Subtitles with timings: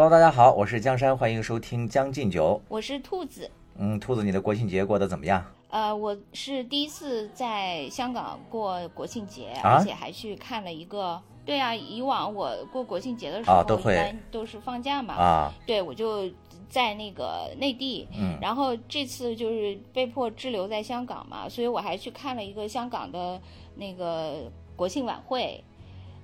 [0.00, 2.54] Hello，大家好，我是江山，欢迎收听《将进酒》。
[2.68, 3.50] 我是兔子。
[3.78, 5.44] 嗯，兔子，你的国庆节过得怎么样？
[5.70, 11.20] 呃，我是第一次在香港过国庆节，啊而且还去看了一个。
[11.44, 15.14] 对啊，以往我过国庆节的时候，啊都会一般都是放假嘛。
[15.14, 16.30] 啊，对，我就
[16.68, 23.40] 在那个内地，嗯然后这次就是被迫滞留在香港嘛，所以我还去看了一个香港的
[23.74, 25.64] 那个国庆晚会，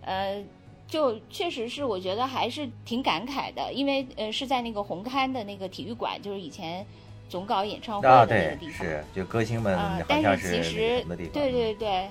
[0.02, 0.40] 呃，
[0.86, 6.84] 就确实是我觉得还是挺感慨的，因为呃是在那个红磡的那个体育馆，就是以前
[7.28, 12.08] 总搞演唱会啊，的那个，地方，是，就歌星们啊、好但是其实个什么地方，对对对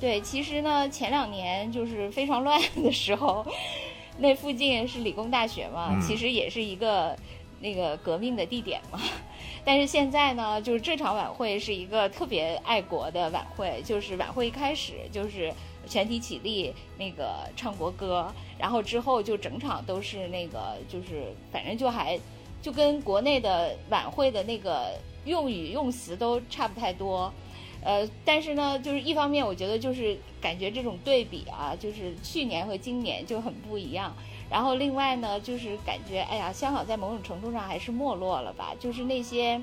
[0.00, 3.44] 对，其实呢，前两年就是非常乱的时候，
[4.18, 7.16] 那附近是理工大学嘛，嗯其实也是一个
[7.60, 9.00] 那个革命的地点嘛。
[9.64, 15.52] 但是现在呢，就是这场晚会是一个特别爱国的晚会，就是晚会一开始就是
[15.88, 22.18] 全体起立，那个唱国歌，然后之后就整场都是那个就是反正就还
[22.60, 24.92] 就跟国内的晚会的那个
[25.24, 27.32] 用语用词都差不太多。
[27.80, 34.12] 呃，但是呢，就是一方面，我觉得就是感觉这种对比啊，就是去年和今年就很不一样。
[34.50, 38.74] 然后另外呢，就是感觉，哎呀，香港在某种程度上还是没落了吧？
[38.80, 39.60] 就是那些，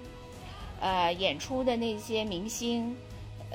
[0.79, 2.95] 呃，演出的那些明星，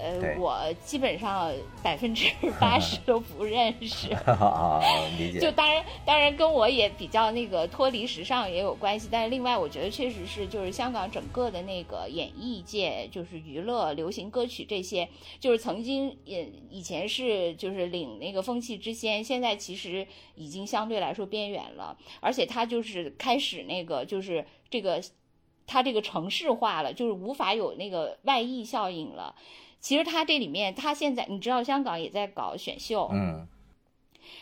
[0.03, 4.13] 呃，我基本上百分之 八十都不认识。
[4.25, 4.81] 啊，
[5.19, 25.03] 理就，当然，当然跟我也比较那个脱离时尚也有关系，但是另外我觉得确实是就是香港整个的那个演艺界，就是娱乐、流行歌曲这些，就是曾经也以前是就是领那个风气之先，现在其实已经相对来说边缘了，而且它就是开始那个就是这个
[25.67, 29.35] 它这个城市化了，就是无法有那个外溢效应了。
[29.81, 33.49] 其实他这里面，他现在你知道香港也在搞选秀，嗯，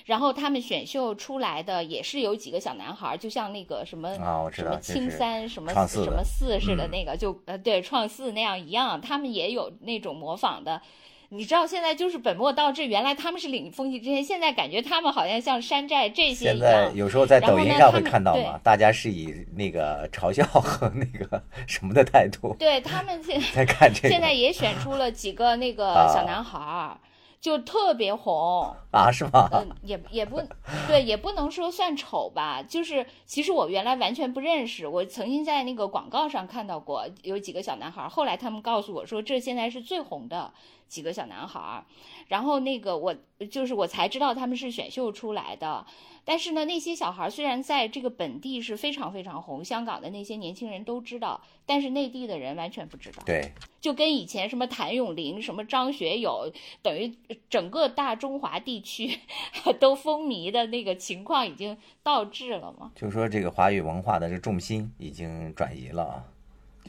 [0.05, 10.83] 然后他们选秀出来的也是有几个小男孩儿，就像那个什么、啊我知什么青三什么什么四似的嗯那个，就呃对创四那样一样，他们也有那种模仿的。
[11.31, 16.97] 你知道现在就是本末倒置，原来他们是领风气之先，现在感觉他们好像像山寨这些一现在样。
[16.97, 26.97] 有时候在抖音上会看到嘛，大家是以那个嘲笑和那个 什么的态度对他们现在看这个，现在也选出了几个那个啊小男孩儿，
[27.41, 28.75] 就特别红。
[28.91, 29.49] 啊，是吗？
[29.53, 30.41] 嗯，也也不
[30.87, 40.53] 对，也不能说算丑吧，就是其实我原来完全不认识，我曾经在那个广告上看到过有几个小男孩儿，后来他们告诉我说这现在是最红的
[40.89, 41.85] 几个小男孩儿，
[42.29, 43.15] 然后那个我
[43.51, 45.87] 就是我才知道他们是选秀出来的。
[46.29, 53.23] 但是呢，那些小孩儿虽然在这个本地是非常非常红，香港的那些年轻人都知道，但是内地的人完全不知道。
[53.25, 53.51] 对，
[53.81, 56.53] 就跟以前什么谭咏麟、什么张学友，
[56.83, 57.11] 等于
[57.49, 59.21] 整个大中华地区
[59.81, 62.93] 都风靡的那个情况已经倒置了嘛？
[62.95, 66.25] 就说这个华语文化的这个重心已经转移了啊，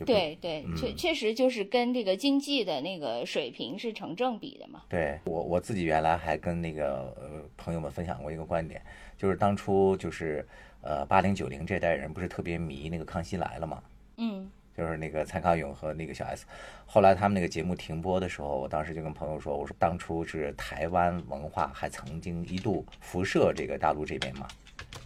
[0.05, 4.83] 对对，嗯确确实就是跟这个经济的那个水平是成正比的嘛。
[4.89, 8.81] 对我我自己原来还跟那个呃朋友们分享过一个观点，
[9.19, 10.43] 就是当初就是
[10.81, 13.83] 呃八零九零这代人不是特别迷那个《康熙来了》嘛，
[14.15, 16.45] 嗯就是那个蔡康永和那个小 S，
[16.85, 24.47] 后来他们那个节目停播的时候，我当时就跟朋友说，我说当初是台湾文化还曾经一度辐射这个大陆这边嘛，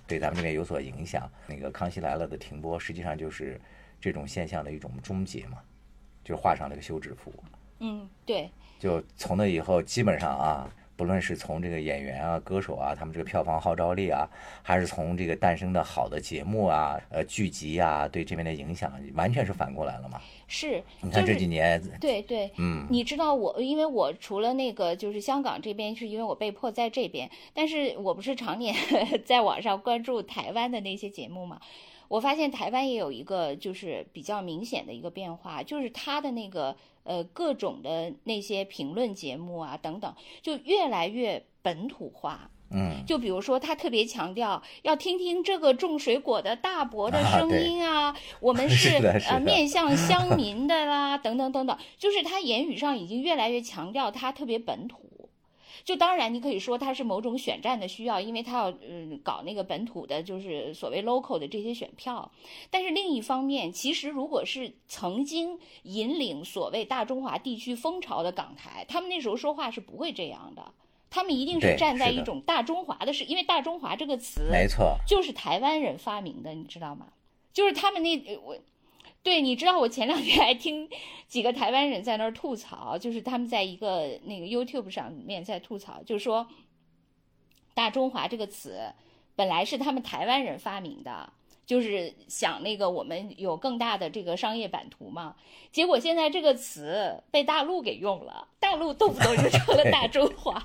[0.05, 1.27] 对咱们这边有所影响。
[1.47, 3.59] 那个《康熙来了》的停播，实际上就是
[3.99, 5.57] 这种现象的一种终结嘛，
[6.23, 7.33] 就画上了一个休止符。
[7.79, 14.29] 嗯，对，就从那以后，基本上啊，不论是从这个演员啊、歌手啊，他们这个票房号召力啊，
[14.61, 20.21] 还是从这个诞生的好的节目啊、呃剧集啊，对这边的影响，完全是反过来了嘛。
[20.47, 28.75] 是，你看这几年，对对，嗯，你知道我，因为我除了那个就是香港这边，是因为我被迫在这边，但是我不是常年
[29.25, 31.59] 在网上关注台湾的那些节目嘛，
[32.13, 42.51] 我发现台湾也有一个就是比较明显的一个变化，就是它的那个呃各种的那些评论节目啊等等，就越来越本土化。
[42.69, 48.97] 嗯，就比如说，他特别强调要听听这个种水果的大伯的声音啊，我们 是
[49.29, 55.02] 呃面向乡 民的啦，等等等等，就是他言语上已经越来越强调他特别本土。
[55.83, 62.31] 就当然，你可以说它是某种选战的需要，因为他要嗯搞那个本土的，就是所谓 local 的这些选票。
[62.69, 70.71] 但是另一方面，其实如果是曾经引领所谓大中华地区风潮的港台，他们那时候说话是不会这样的。
[71.09, 77.07] 他们一定是站在一种大中华的是，因为大中华这个词没错，就是台湾人发明的，你知道吗？
[77.53, 78.57] 就是他们那呃我，
[79.23, 80.89] 对，你知道我前两天还听
[81.27, 86.45] 几个台湾人在那儿吐槽，就是他们在一个那个 YouTube 上面在吐槽，就说
[87.73, 88.93] “大中华”这个词
[89.35, 91.31] 本来是他们台湾人发明的。
[91.65, 95.35] 就是想那个我们有更大的这个商业版图嘛，
[95.71, 100.61] 结果现在这个词被大陆给用了，大陆动不动就成了 大中华，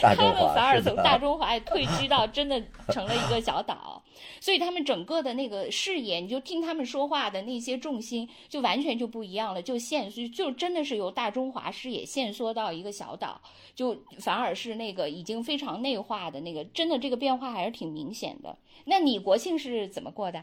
[0.00, 4.02] 他们反而从大中华 退居到真的成了一个小岛，
[4.40, 13.40] 所以他们整个的那个视野，你就听他们说话的那些重心就完全就不一样了，就限缩，就真的是由大中华视野限缩到一个小岛，
[13.74, 18.56] 就反而是那个已经非常内化的那个，真的这个变化还是挺明显的。
[18.84, 20.41] 那你国庆是怎么过的？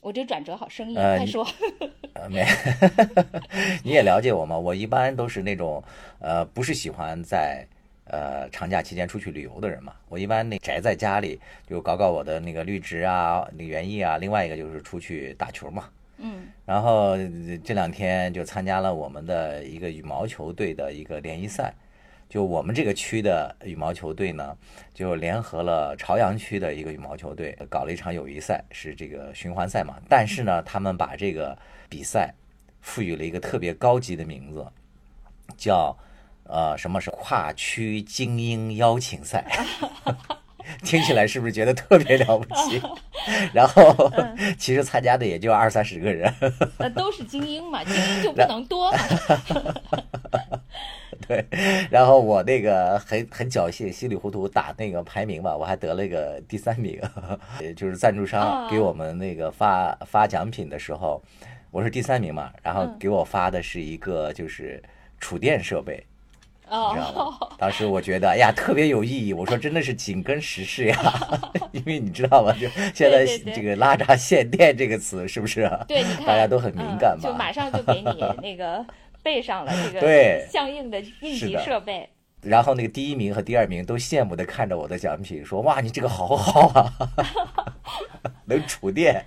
[0.00, 1.46] 我这转折好生硬，快说。
[2.14, 2.44] 呃，没，
[3.84, 4.58] 你也了解我嘛？
[4.58, 5.82] 我一般都是那种，
[6.18, 7.66] 呃，不是喜欢在
[8.06, 9.94] 呃长假期间出去旅游的人嘛。
[10.08, 14.18] 我一般那宅在家里，就搞搞我的那个绿植啊、那园艺啊。
[14.18, 15.88] 另外一个就是出去打球嘛。
[16.18, 16.48] 嗯。
[16.66, 17.16] 然后
[17.64, 21.72] 这两天就参加了我们的一个羽毛球队的一个联谊赛。
[22.32, 24.56] 就我们这个区的羽毛球队呢，
[24.94, 29.96] 就联合了朝阳区的一个羽毛球队，搞了一场友谊赛，是这个循环赛嘛。
[30.08, 31.54] 但是呢，他们把这个
[31.90, 32.32] 比赛
[32.80, 34.66] 赋予了一个特别高级的名字，
[35.58, 35.94] 叫
[36.44, 39.44] 呃，什么是跨区精英邀请赛？
[40.82, 42.80] 听起来是不是觉得特别了不起？
[43.52, 44.10] 然后
[44.56, 46.32] 其实参加的也就二三十个人。
[46.78, 48.90] 那都是精英嘛， 精英就不能多。
[51.26, 51.44] 对，
[51.90, 57.00] 然后我那个很很侥幸，稀里糊涂打那个排名吧，我还得了一个第三名。
[57.76, 61.22] 就是赞助商给我们那个发发奖品的时候，
[61.70, 64.82] 我是第三名嘛，然后给我发的是一个就是
[65.20, 66.04] 储电设备，
[66.64, 67.48] 你知道吗？
[67.58, 70.96] 当时我觉得哎呀特别有意义，我说真的是紧跟时事呀，
[71.72, 72.52] 因为你知道吗？
[72.52, 73.24] 就现在
[73.54, 75.70] 这个拉闸限电这个词是不是？
[75.86, 78.84] 对，大家都很敏感嘛，就马上就给你那个。
[79.22, 82.08] 备上了这个相应的应急设备，
[82.42, 86.92] 然后那个第一名和第二名都羡慕的看着我的奖品，说：“哇，你这个好好啊，
[88.46, 89.24] 能储电。”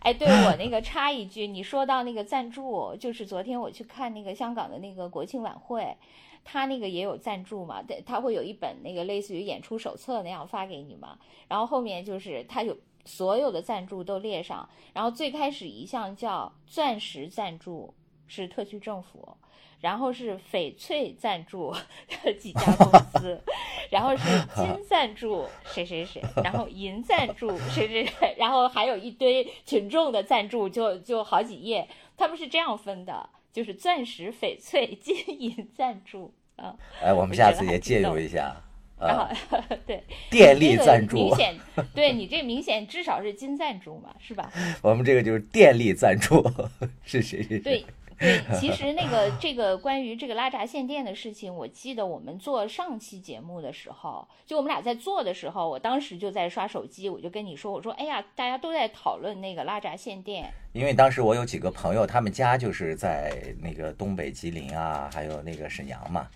[0.00, 5.96] 哎，对我那个插一句，你说到那个赞助，就是昨天我去看那个香港的那个国庆晚会，
[6.42, 17.94] 他那个也有赞助嘛，他会有一本那个类似于演出手册那样发给你嘛，然后后面就是他有所有的赞助都列上，然后最开始一项叫钻石赞助。
[18.34, 19.36] 是特区政府，
[19.82, 21.74] 然后是翡翠赞助
[22.40, 22.90] 几家公
[23.20, 23.38] 司，
[23.90, 24.24] 然后是
[24.56, 31.86] 金赞助谁谁谁，然后银赞助谁谁谁，然后还有一堆群众的赞助，就就好几页，
[32.16, 36.74] 他们是这样分的，就是钻石、翡翠、 金银赞助啊。
[37.02, 38.56] 哎，我们下次也介入一下
[38.98, 39.28] 啊。
[39.84, 41.54] 对，电力赞助，明显
[41.94, 44.50] 对你这明显至少是金赞助嘛，是吧？
[44.80, 46.42] 我们这个就是电力赞助
[47.04, 47.58] 是谁谁谁？
[47.58, 47.84] 对。
[48.22, 60.48] 对，其实那个 这个关于这个拉闸限电的事情，我记得我们做上期节目的时候，就我们俩在做的时候，我当时就在刷手机，我就跟你说，我说，哎呀，大家都在讨论那个拉闸限电。
[60.72, 66.28] 因为当时我有几个朋友，他们家就是在那个东北吉林啊，还有那个沈阳嘛，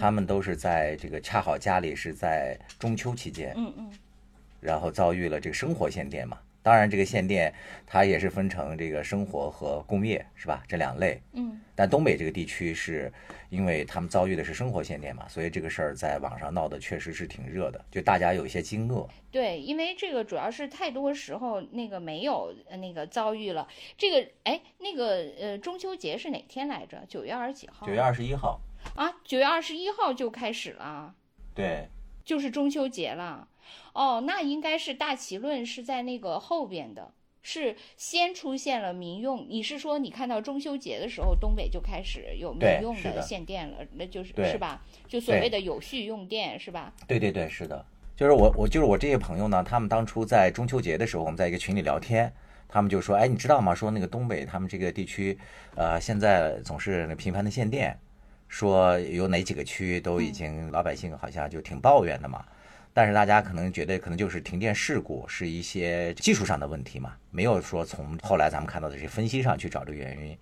[0.00, 3.90] 他们都是在这个恰好家里是在中秋期间，嗯嗯，
[4.60, 6.38] 然后遭遇了这个生活限电嘛。
[6.62, 7.52] 当然，这个限电
[7.86, 10.62] 它也是分成这个生活和工业，是吧？
[10.68, 11.20] 这两类。
[11.32, 11.60] 嗯。
[11.74, 13.12] 但东北这个地区是，
[13.48, 19.08] 因为他们遭遇的是生活限电嘛，所以这个事儿在网上闹得确实是挺热的，就大家有一些惊愕。
[19.30, 23.66] 对，因为这个主要是太多时候那个没有那个遭遇了。
[23.96, 27.02] 这个，哎，那个呃，中秋节是哪天来着？
[27.08, 27.86] 九月二十几号？
[27.86, 28.60] 九月二十一号。
[28.94, 31.14] 啊，九月二十一号就开始了。
[31.54, 31.88] 对。
[32.24, 33.48] 就是中秋节了。
[33.92, 39.46] 哦，那应该是大齐论是在那个后边的，是先出现了民用。
[39.48, 43.78] 你是说你看到中秋节的时候，东北就开始有民用的限电了？
[43.94, 44.84] 那就是是吧？
[45.08, 46.92] 就所谓的有序用电是吧？
[47.06, 47.84] 对对对，是的。
[48.14, 52.32] 就是我我就是我这些朋友呢，他们当初在中秋节的时候，我们在一个群里聊天，
[52.68, 53.74] 他们就说：“哎，你知道吗？
[53.74, 55.36] 说那个东北他们这个地区，
[55.74, 57.98] 呃，现在总是频繁的限电，
[58.46, 62.44] 说有哪几个区都已经老百姓好像就挺抱怨的嘛。”
[62.94, 70.36] 但是大家可能觉得可能就是停电事故是一些技术上的问题嘛，没有说从后来咱们看到的这些分析上去找这个原因。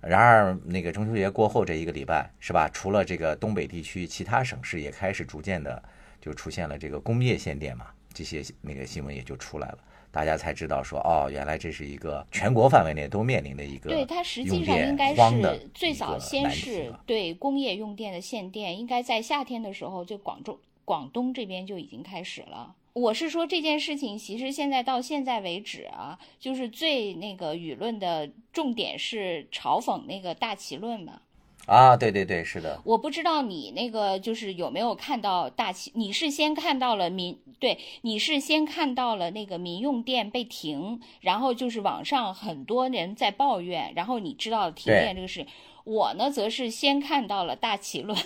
[0.00, 2.68] 然而那个中秋节过后这一个礼拜是吧？
[2.68, 5.82] 除了这个东北地区，其他省市也开始逐渐的
[6.20, 9.78] 就出现了这个工业限电嘛，这些那个新闻也就出来了，
[10.10, 20.60] 大家才知道说哦，原来这是一个全国范围内都面临的一个对它实际上应该是最早先是对工业用电的限电，应该在夏天的时候就广州。
[20.84, 22.74] 广东这边就已经开始了。
[22.92, 31.20] 我是说这件事情，其实现在到现在为止啊，就是最那个舆论的重点是嘲讽那个大旗论嘛。
[31.66, 45.46] 啊，对对对，是的，我不知道你那个就是有没有看到大旗，你是先看到了民对，你是先看到了那个民用电被停，然后就是网上很多人在抱怨，然后你知道停电这个事。
[45.84, 48.16] 我呢，则是先看到了大旗论。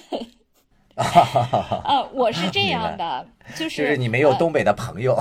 [1.84, 3.26] 呃，我是这样的，
[3.56, 5.16] 就是你没有东北的朋友。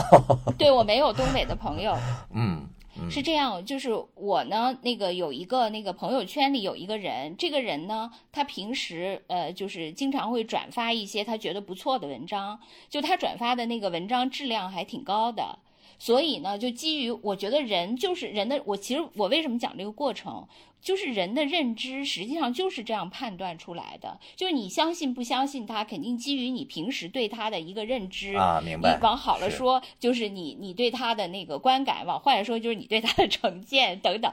[0.57, 1.95] 对我没有东北的朋友。
[2.33, 2.67] 嗯。
[3.11, 15.59] 是这样，就是我呢，那个有一个那个朋友圈里有一个人，这个人呢，他平时呃，就是经常会转发一些他觉得不错的文章，就他转发的那个文章质量还挺高的，
[15.99, 20.47] 所以呢，就基于我觉得人就是人的，我其实我为什么讲这个过程？
[20.81, 24.19] 就是人的认知，实际上就是这样判断出来的。
[24.35, 28.61] 就是你相信不相信他，肯定基于你平时对他的一个认知啊。
[28.63, 28.95] 明白。
[28.95, 34.31] 你往好了说，就是你你对他的那个观感；往坏了说，就是你对他的成见等等。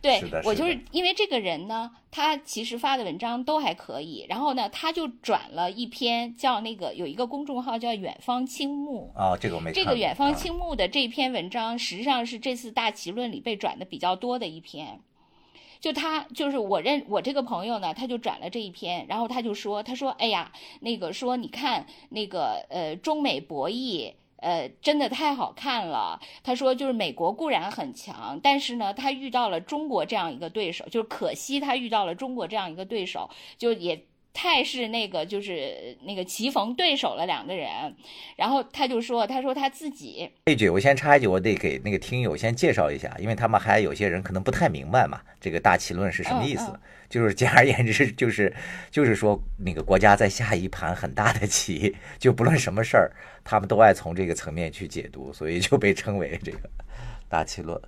[0.00, 4.26] 对我就是因为这个人呢，他其实发的文章都还可以。
[4.28, 15.00] 然后呢，他就转了一篇叫那个有一个公众号叫“远方青木”啊，这个我没这个“远方青木”的这篇文章，实际上是这次大奇论里被转的比较多的一篇。
[15.82, 26.20] 就他就是我认我这个朋友呢，他就转了这一篇，然后他就说，他说，哎呀，那个说你看那个呃中美博弈，呃真的太好看了。
[26.44, 34.06] 他说就是美国固然很强，但是呢，他遇到了中国这样一个对手，就是可惜他遇到了中国这样一个对手，就也。
[34.34, 37.68] 太是那个，就是那个棋逢对手了两个人，
[38.36, 40.30] 然后他就说，他说他自己。
[40.46, 46.72] 这句，我先插一句，我得给那个听友先介绍一下，因为他们还有些人可能不太明白嘛，这个大棋论是什么意思？
[47.10, 48.50] 就是简而言之，就是
[48.90, 53.12] 就是说那个国家在下一盘很大的棋，就不论什么事儿，
[53.44, 56.58] 他们都爱从这个层面去解读，所以就被称为这个
[57.28, 57.78] 大棋论。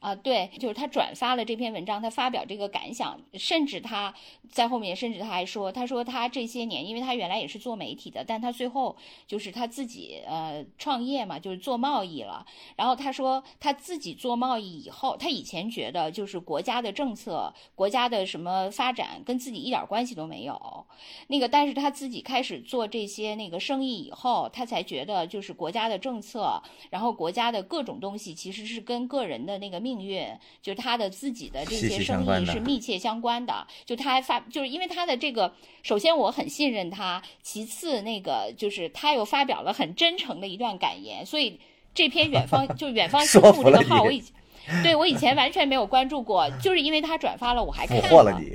[0.00, 4.14] 啊，对，就是他转发了这篇文章，他发表这个感想，甚至他
[4.48, 12.46] 在后面，甚至他还说，他说他这些年，因为他原来也是做媒体的，但他最后就是他自己呃创业嘛，就是做贸易了。
[12.76, 20.86] 然后他说他自己做贸易以后，他以前觉得就是国家的政策、国家的什么发展跟自己一点关系都没有。
[21.26, 29.87] 那个，但是他自己开始做这些那个生意以后，他才觉得就是国家的政策，然后国家的各种东西其实是跟个人的那个。
[29.88, 30.28] 命运
[30.60, 41.58] 就他的自己的这些生意是密切相关的，就他还发，就是因为他的这个，首先我很信任他，其次那个就是他又发表了很真诚的一段感言，所以
[41.94, 48.52] 这篇远方就远方心目这个号，我以前对我以前完全没有关注过，就是因为他转发了，我还看了你，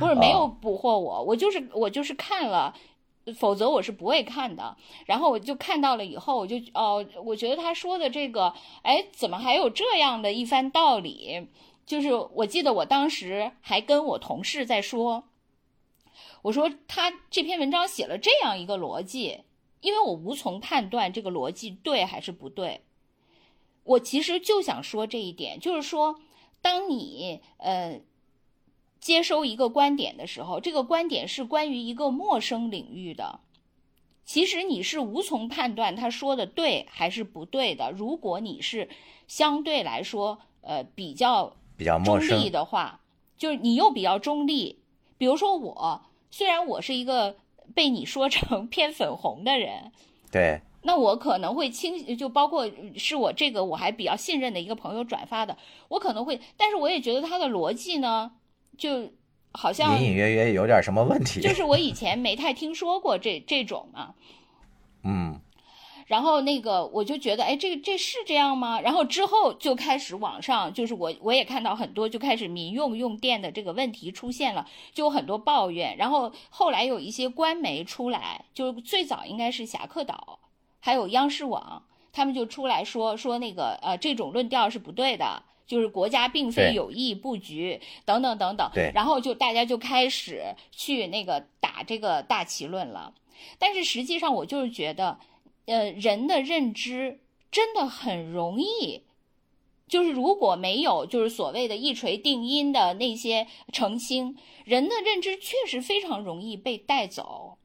[0.00, 2.74] 不是没有捕获我，我就是我就是看了。
[3.34, 4.76] 否则我是不会看的。
[5.06, 11.48] 然后我就看到了以后，我就哦，我觉得他说的这个，哎，怎么还有这样的一番道理？
[11.84, 15.24] 就是我记得我当时还跟我同事在说，
[16.42, 19.42] 我说他这篇文章写了这样一个逻辑，
[19.80, 22.82] 因为我无从判断这个逻辑对还是不对。
[23.84, 26.20] 我其实就想说这一点，就是说，
[26.60, 28.00] 当你呃。
[29.00, 33.40] 接收一个观点的时候，这个观点是关于一个陌生领域的，
[34.24, 37.92] 其实你是无从判断他说的对还是不对的。
[37.92, 38.88] 如果你是
[39.28, 43.00] 相对来说呃比较比较中立的话，
[43.36, 44.80] 就是你又比较中立。
[45.18, 47.36] 比如说我，虽然我是一个
[47.74, 49.92] 被你说成偏粉红的人，
[50.32, 55.56] 对，那我可能会轻，就包括是我这个我还比较信任的一个朋友转发的，
[55.88, 58.32] 我可能会，但是我也觉得他的逻辑呢。
[58.76, 59.10] 就
[59.52, 64.14] 好像隐隐约约有点什么问题，就是我以前没太听说过这这种嘛，
[65.02, 65.40] 嗯，
[66.06, 68.80] 然后那个我就觉得，哎，这个这是这样吗？
[68.80, 75.96] 然后之后就开始网上，就是我我也看到很多就开始民用用电的这个问题出现了，就有很多抱怨。
[75.96, 80.38] 然后后来有一些官媒出来，就最早应该是侠客岛，
[80.80, 85.42] 还有央视网，他们就出来说说那个呃这种论调是不对的。
[85.66, 93.12] 就是国家并非有意布局等等等等，对，然后就大家就开始去那个打这个大旗论了。
[93.58, 95.18] 但是实际上，我就是觉得，
[95.66, 97.20] 呃，人的认知
[97.50, 99.02] 真的很容易，
[99.88, 107.58] 就是如果没有就是所谓的一锤定音的那些澄清，人的认知确实非常容易被带走。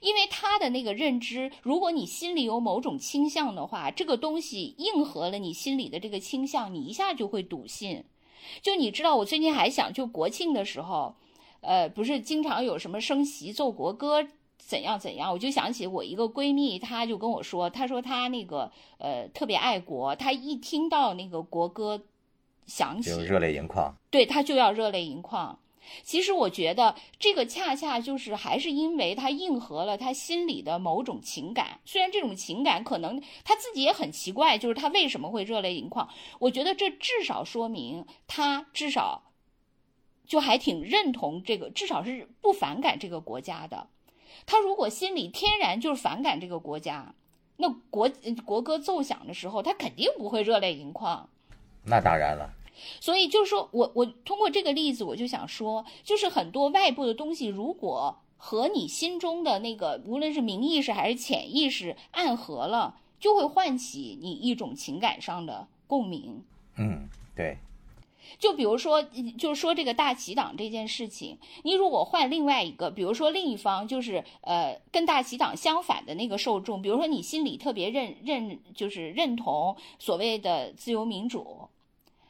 [0.00, 8.04] 因为他的那个认知，如果你心里有某种倾向的话，这个东西应和了你心里的这个倾向，你一下就会笃信。
[8.60, 11.14] 就你知道，我最近还想，就国庆的时候，
[11.60, 14.26] 呃，不是经常有什么升旗奏国歌
[14.58, 22.02] 怎样怎样，我就想起我一个闺蜜，她就跟我说，她说她那个呃特别爱国，她一听到那个国歌
[22.66, 25.58] 响起，热泪盈眶，对她就要热泪盈眶。
[26.02, 36.08] 其实我觉得这个恰恰就是还是因为他应和了他心里的某种情感，虽然这种情感可能他自己也很奇怪，就是他为什么会热泪盈眶。
[36.38, 39.32] 我觉得这至少说明他至少
[40.26, 43.88] 就还挺认同这个，至少是不反感这个国家的。
[44.46, 47.14] 他如果心里天然就是反感这个国家，
[47.58, 48.10] 那国
[48.44, 51.28] 国歌奏响的时候，他肯定不会热泪盈眶。
[51.84, 52.50] 那当然了。
[53.00, 66.42] 所以就是说我我通过这个例子，我就想说，就是很多外部的东西，如果和你心中的那个，无论是明意识还是潜意识暗合了，就会唤起你一种情感上的共鸣。
[66.76, 67.58] 嗯，对。
[68.38, 69.02] 就比如说，
[69.36, 81.68] 就是说这个大旗党这件事情，你如果换另外一个，比如说另一方，就是呃跟大旗党相反的那个受众，比如说你心里特别认认，就是认同所谓的自由民主。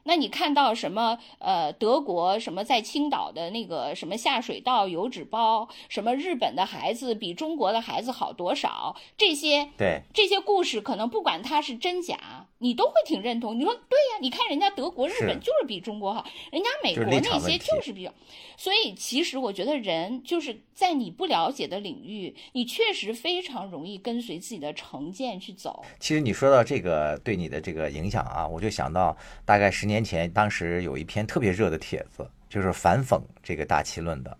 [0.04, 1.18] 那你看到什么？
[1.38, 5.68] 呃，德国什么在青岛的那个什么下水道油纸包？
[5.88, 8.96] 什么日本的孩子比中国的孩子好多少？
[9.16, 13.58] 这些对这些故事，可能不管它是真假，你都会挺认同。
[13.58, 14.18] 你说对呀？
[14.20, 18.12] 你看人家德国、日本就是比中国好，人家美国那些就是比较。
[18.56, 25.84] 所以其实我觉得人就是在你不了解的领域，你确实非常容易跟随自己的成见去走。
[25.98, 29.91] 其实你说到这个对你的这个影响啊，我就想到大概十年。
[29.92, 34.36] 年前，当时有一篇特别热的帖子，就是反讽这个大旗论的。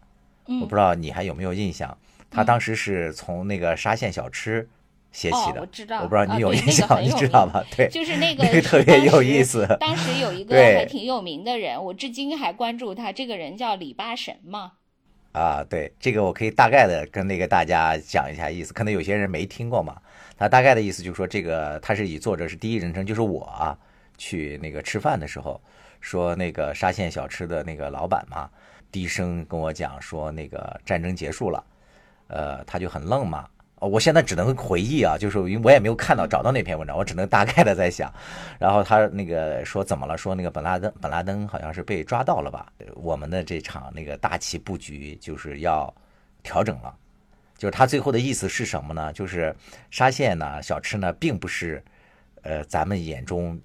[0.61, 1.97] 我不知道你还有没有印象？
[2.31, 4.67] 他当时是从那个沙县小吃
[5.13, 5.61] 写起的。
[5.61, 6.03] 我知道。
[6.03, 7.63] 我不知道你有印象，你知道吗？
[7.77, 9.67] 对，就是那个特别有意思。
[9.79, 13.13] 当时有一 个还挺有名的人，我至今还关注他。
[13.13, 14.73] 这个人叫李八神嘛。
[15.33, 19.97] 啊，对，这个我可以大概的跟那个大家讲一下意思，可能有些人没听过嘛。
[20.37, 23.79] 他大概的意思就是说，这个他是以作者是第一人称，就是我啊。
[24.19, 25.61] 去那个吃饭的时候，
[26.00, 28.49] 说那个沙县小吃的那个老板嘛，
[28.90, 31.64] 低声跟我讲说那个战争结束了，
[32.29, 33.48] 呃，他就很愣嘛。
[33.79, 38.12] 我现在只能回忆啊，就是因为我也没有看到找到那篇文章，我只能大概的在想。
[38.57, 40.16] 然后他那个说怎么了？
[40.16, 42.72] 说那个本拉登本拉登好像是被抓到了吧？
[42.94, 45.92] 我们的这场那个大旗布局就是要
[46.44, 46.94] 调整了。
[47.59, 49.12] 就是他最后的意思是什么呢？
[49.12, 49.53] 就是
[49.90, 51.83] 沙县呢小吃呢并不是
[52.42, 53.61] 呃咱们眼中。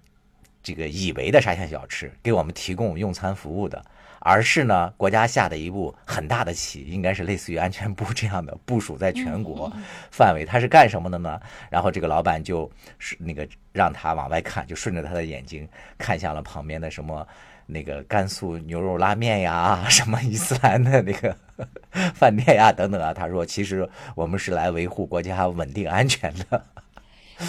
[0.68, 3.82] 这个以为的沙县小吃给我们提供用餐服务的，
[4.20, 9.72] 而是呢国家下的一步很大的棋，应该是类似于安全部这样的部署在全国
[10.12, 10.44] 范围。
[10.44, 11.40] 他是干什么的呢？
[11.70, 15.66] 然后这个老板就是那个让他往外看，就顺着他的眼睛
[15.98, 17.26] 看向了旁边的什么
[17.66, 21.34] 那个甘肃牛肉拉面呀，什么伊斯兰的那个
[22.14, 23.14] 饭店呀等等啊。
[23.14, 26.62] 他说：“其实我们是来维护国家稳定安全的。”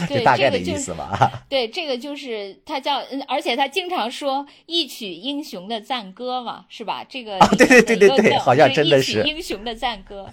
[0.06, 1.30] 对，大概的意思嘛。
[1.48, 7.04] 对，这个就是他叫，而且他经常说一曲英雄的赞歌嘛，是吧？
[7.08, 10.28] 这个对对对对对，好像真的是英雄的赞歌。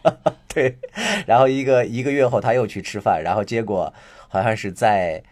[0.52, 0.76] 对，
[1.26, 3.92] 然后一个一个月后他又去吃饭，然后结果
[4.28, 5.22] 好像是在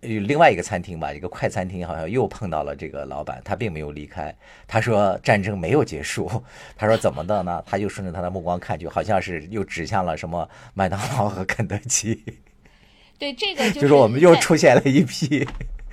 [0.00, 4.34] 另外一个餐厅吧，一个快餐厅，好像又碰到了这个老板，他并没有离开。
[4.66, 6.30] 他说战争没有结束。
[6.76, 7.62] 他说怎么的呢？
[7.66, 12.20] 他就顺着他的目光看，去好像是又指向了什么麦当劳和肯德基。
[13.22, 15.46] 对这个 就是我们又出现了一批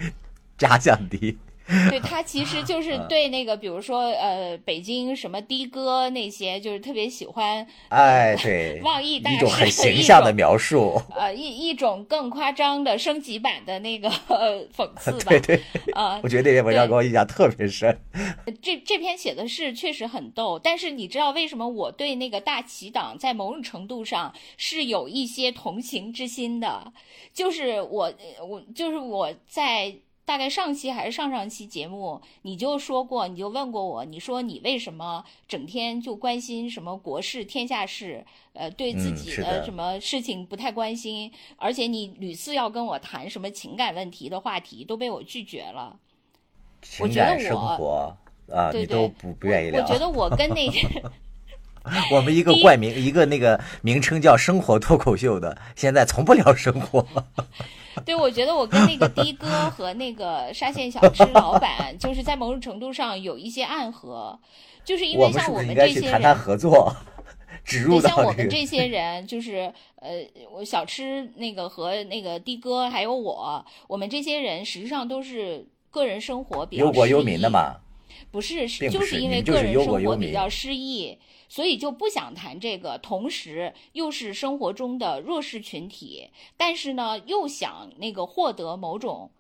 [0.58, 1.38] 假想敌。
[1.90, 14.10] 对他其实就是对那个，比如说呃，北京什么的哥那些，就是特别喜欢哎，对， 忘义大一种很形象的描述， 呃，一一种更夸张的升级版的那个
[14.76, 15.26] 讽 刺吧。
[15.30, 15.62] 对对，
[15.94, 17.96] 啊，我觉得那篇文章给我印象特别深。
[18.62, 26.92] 这这篇写的是确实很逗，但是你知道为什么我对那个大旗党在某种程度上是有一些同情之心的？
[27.34, 28.12] 就是我
[28.48, 29.94] 我就是我在。
[30.30, 45.98] 大概上期还是上上期节目，你就说过，你就问过我，你说你为什么整天就关心什么国事、天下事，呃，对自己的什么事情不太关心，而且你屡次要跟我谈什么情感问题的话题，都被我拒绝了。
[46.84, 48.16] 情感生活
[48.54, 49.82] 啊，你都不不愿意聊。
[49.82, 50.70] 我觉得我跟那
[52.12, 57.06] 我们一个怪名，一个那个名称叫“生活脱口秀”的，现在从不聊生活。
[58.06, 64.40] 对，我觉得我跟那个的哥和那个沙县小吃老板，就是在某种程度上有一些暗合，
[64.86, 66.96] 就是因为像我们这些人，谈谈合作，
[67.66, 70.10] 植入像我们这些人，就是呃，
[70.54, 77.76] 我小吃那个和那个的哥还有我，我们这些人实际上都是个人生活比较忧国忧民的嘛，
[78.32, 81.18] 不是，就是因为个人生活比较失意。
[81.52, 89.32] 所以就不想谈这个，同时又是生活中的弱势群体，但是呢，又想那个获得某种，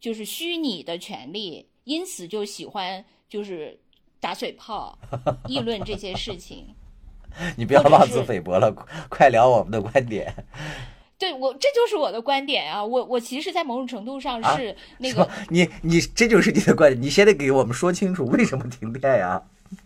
[0.00, 3.78] 就是虚拟的权利，因此就喜欢就是
[4.20, 4.98] 打嘴炮、
[5.46, 6.74] 议论这些事情。
[7.58, 8.72] 你不要妄自菲薄了，
[9.10, 10.34] 快聊我们的观点。
[11.18, 12.84] 对我，这就是我的观点啊！
[12.84, 19.40] 我我其实，在某种程度上是那个，你你这就是你的观点，你先得给我们说清楚为什么停电呀？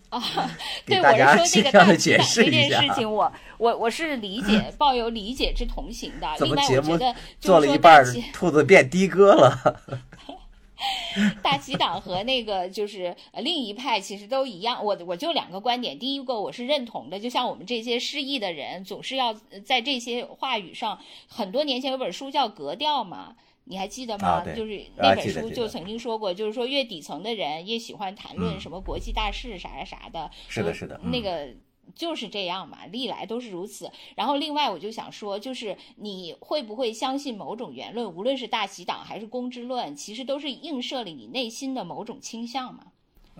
[0.09, 0.21] 啊，
[0.85, 6.27] 对，我是说那个大解释这件事情，我我我是理解，抱有理解之同情的。
[6.39, 9.79] 另外，我觉得做了一半，兔子变的哥了。
[11.43, 15.97] 大旗党和那个就是另一派其实都一样，我我就两个观点。
[15.97, 19.33] 第一个我是认同的，就像我们这些失意的人，总是要
[19.65, 20.99] 在这些话语上。
[21.27, 24.43] 很多年前有本书叫《格调》嘛，你还记得吗？
[24.55, 30.31] 就是那本书就曾经说过，就是说越底层的人越喜欢谈论什么国际大事啥啥啥的。
[30.47, 31.49] 是的，是的，那个。
[31.95, 33.91] 就是这样嘛，历来都是如此。
[34.15, 42.91] 然后另外我就想说，就是你会不会相信某种言论，无论是大喜党还是公之论，其实都是映射了你内心的某种倾向嘛。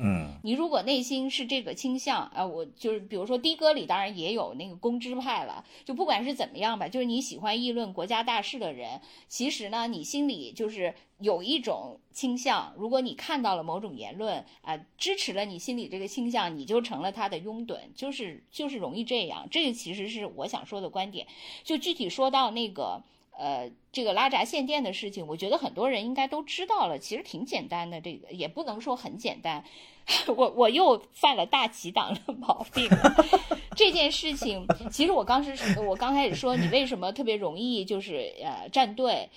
[0.01, 19.47] 嗯，你如果内心是这个倾向，啊，我就是比如说的哥里当然也有那个公知派了，就不管是怎么样吧，就是你喜欢议论国家大事的人，其实呢，你心里就是有一种倾向，如果你看到了某种言论啊，支持了你心里这个倾向，你就成了他的拥趸，就是就是容易这样。
[19.51, 21.27] 这个其实是我想说的观点。
[21.63, 23.03] 就具体说到那个。
[23.39, 26.99] 呃，这个拉闸限电的事情，我觉得很多人应该都知道了。
[26.99, 29.63] 其实挺简单的，这个也不能说很简单。
[30.27, 32.89] 我我又犯了大旗党的毛病。
[33.77, 39.29] 这件事情，其实我刚是，我刚开始说你为什么特别容易就是呃站队，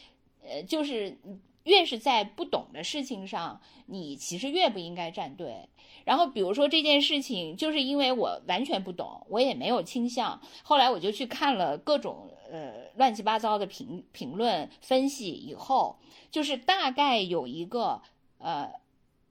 [0.42, 1.16] 呃，就是
[1.62, 5.68] 越是在不懂的事情上，你其实越不应该站队。
[6.04, 12.30] 然后比如说这件事情，就是因为我完全不懂，我也没有倾向，后来我就去看了各种。
[12.52, 15.96] 呃，乱七八糟的评评论分析以后，
[16.30, 18.02] 就是大概有一个
[18.36, 18.70] 呃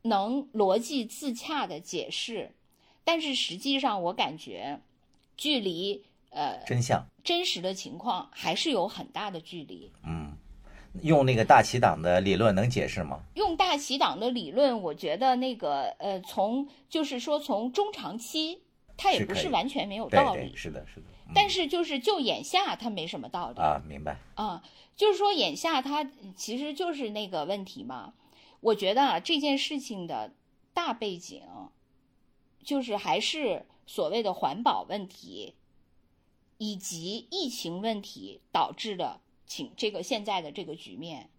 [0.02, 2.56] 能逻辑自洽的解释，
[3.04, 4.82] 但是实际上我感觉
[5.38, 9.92] 距离呃真相真实的情况还是有很大的距离。
[10.04, 10.36] 嗯，
[11.04, 13.20] 用那个大旗党的理论能解释吗？
[13.36, 18.64] 用大旗党的理论，我觉得那个呃，从就是说从中长期，
[18.98, 20.56] 它也不是完全没有道理。
[20.56, 21.06] 是的，是的。
[21.34, 24.64] 但是就是就眼下它没什么道理啊，明白啊，
[24.96, 26.04] 就是说眼下它
[26.36, 28.14] 其实就是那个问题嘛。
[28.60, 30.34] 我觉得啊，这件事情的
[30.74, 31.42] 大背景，
[32.64, 35.56] 就是还是所谓的环保问题，
[36.58, 41.30] 以及疫情问题导致的请这个现在的这个局面，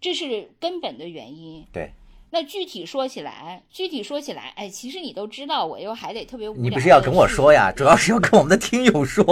[0.00, 1.66] 这是根本的原因。
[1.72, 1.92] 对。
[2.30, 6.62] 那具体说起来，具体说起来，哎，其实你都知道，我又还得特别无聊。
[6.62, 7.72] 你不是要跟我说呀？
[7.72, 9.24] 主要是要跟我们的听友说。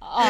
[0.00, 0.22] 哦，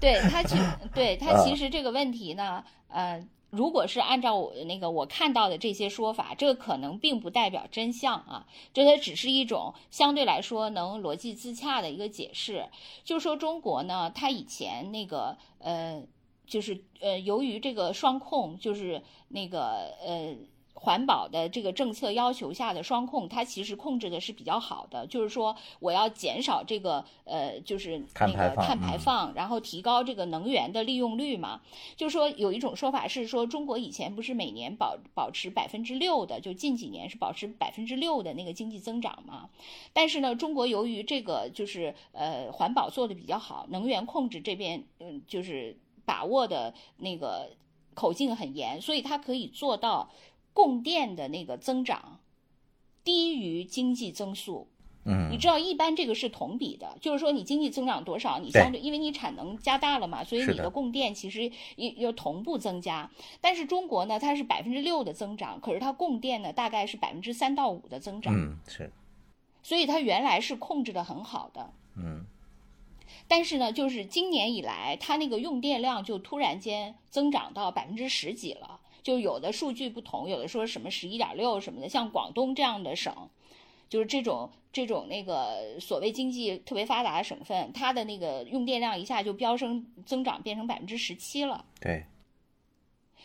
[0.00, 0.56] 对他其
[0.94, 12.66] 对他其实这个问题呢，呃，如果是按照我那个我看到的这些说法，这个可能并不代表真相啊，这它只是一种相对来说能逻辑自洽的一个解释。
[13.04, 16.02] 就说中国呢，它以前那个呃。
[16.46, 20.34] 就是呃，由于这个双控，就是那个呃
[20.74, 25.06] 环保的这个政策要求下的双控，它其实控制的是比较好的。
[25.06, 31.62] 就是说，我要减少这个呃，就是那个碳排放，然后提高这个能源的利用率嘛。
[31.96, 39.48] 就是说，有一种说法是说，中国以前不是每年保保持百分之六的，就近几年是保持百分之六的那个经济增长嘛。
[39.94, 45.76] 但是呢，中国由于这个就是呃环保做的比较好，能源控制这边嗯就是。
[46.06, 47.50] 把握的那个
[47.92, 50.10] 口径很严，所以它可以做到
[50.54, 52.20] 供电的那个增长
[53.04, 54.68] 低于经济增速。
[55.08, 63.08] 嗯，你知道一般这个是同比的，就是说你经济增长多少，你相对因为你产能加大了嘛，所以你的供电其实也要同步增加。
[63.40, 68.34] 但是中国呢，它是百分之六的增长，可是它供电呢大概是百分之三到五的增长。
[68.34, 68.90] 嗯，是。
[69.62, 71.72] 所以它原来是控制的很好的。
[71.96, 72.26] 嗯。
[73.28, 78.80] 但是呢，就是今年以来，它那个用电量就突然间增长到百分之十几了。
[79.02, 81.88] 就有的数据不同，有的说什么十一点六什么的。
[81.88, 83.14] 像广东这样的省，
[83.88, 91.64] 就是这种这种那个所谓经济特别发达的省份，它的那个用电量一下就飙升增长变成百分之十七了。
[91.80, 92.04] 对，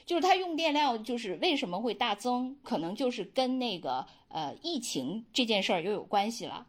[0.06, 6.68] 就是它用电量就是为什么会大增，可能就是跟那个呃疫情这件事儿又有关系了。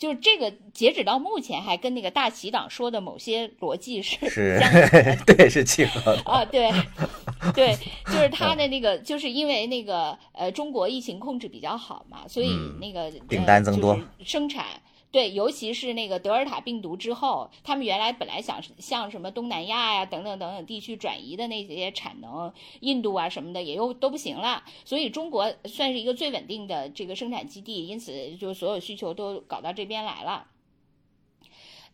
[0.00, 4.58] 就是这个，截止到目前还跟那个大旗党说的某些逻辑是是，
[5.26, 6.70] 对，是契合的啊，对，
[7.54, 12.48] 对，就是他的那个，就是因为那个呃，中国疫情控制比较好嘛，所以
[12.80, 14.64] 那个订单增多，生产
[15.12, 30.46] 对，尤其是那个德尔塔病毒之后，他们原来本来想向什么东南亚呀等等等等地区转移的那些产能，印度啊什么的也又都不行了，所以中国算是一个最稳定的这个生产基地，因此就所有需求都搞到这边来了。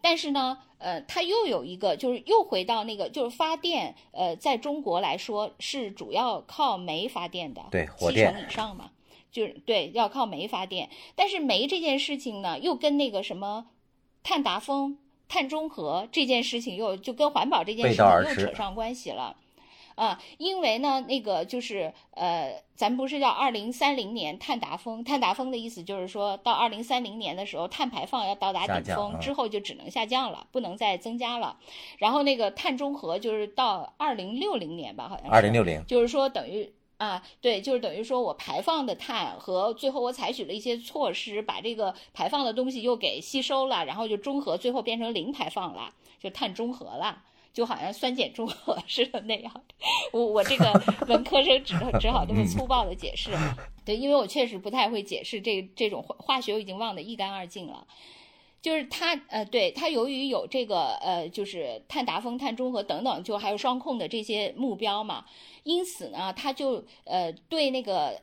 [0.02, 8.90] 但是呢，呃，它又有一个，就是又回到那个，就是发电，呃，在中国来说是主要靠煤发电的，对，火电七成以上嘛。
[9.37, 13.66] 就是对，要靠煤发电，但是煤这件事情呢，又跟那个什么
[14.22, 14.96] 碳达峰、
[15.29, 19.37] 碳中和这件事情又就跟环保这件事情又扯上关系了，
[19.94, 31.59] 啊，因为呢，那个就是呃，咱不是叫二零三零年碳达峰，碳达峰的意思就是说到二零三零年的时候，碳排放要到达顶峰之后就只能下降了，不能再增加了。
[31.99, 36.72] 然后那个碳中和就是到二零六零年吧，好像是二零六零，就是说等于。
[36.99, 49.53] 啊，对，就是等于说我排放的碳和最后我采取了一些措施，把这个排放的东西又给吸收了，然后就中和，最后变成零排放了，就碳中和了，就好像酸碱中和 似的那样。
[50.13, 50.73] 我我这个
[51.09, 53.31] 文科生只只好这么粗暴的解释，
[53.85, 57.87] 对，因为我确实不太会解释这这种化化学，我已经忘得一干二净了。
[58.66, 65.24] 就是它，呃，对它由于有这个，呃，就是碳达峰、碳中和等等，就还有双控的这些目标嘛。
[65.62, 68.20] 因此呢，它就呃对那个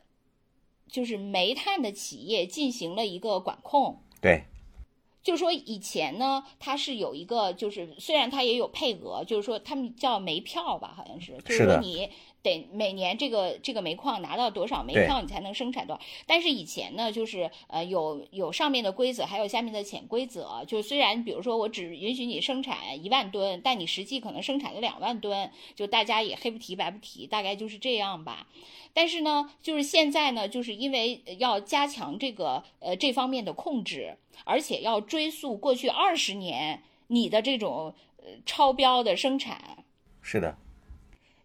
[0.86, 4.02] 就是煤炭的企业进行了一个管控。
[4.20, 4.44] 对，
[5.22, 12.10] 就是说以前呢，它是有一个，就是虽然它也有配额，就是说他们叫煤票吧，好像是，就是说你。
[12.44, 16.02] 得每年这个这个煤矿拿到多少煤票，你才能生产多少？
[16.26, 20.62] 但是以前呢，就是呃有有上面的规则，还有下面的潜规则。
[20.68, 28.46] 就虽然比如说我只允许你生产一万吨，但你实际可能生产了两万吨，就大家也黑不提白不提，大概就是这样吧。
[28.92, 39.84] 但是呢，就是现在呢，就是因为要加强这个呃这方面的控制，而且要追溯过去二十年你的这种呃超标的生产。
[40.20, 40.56] 是的。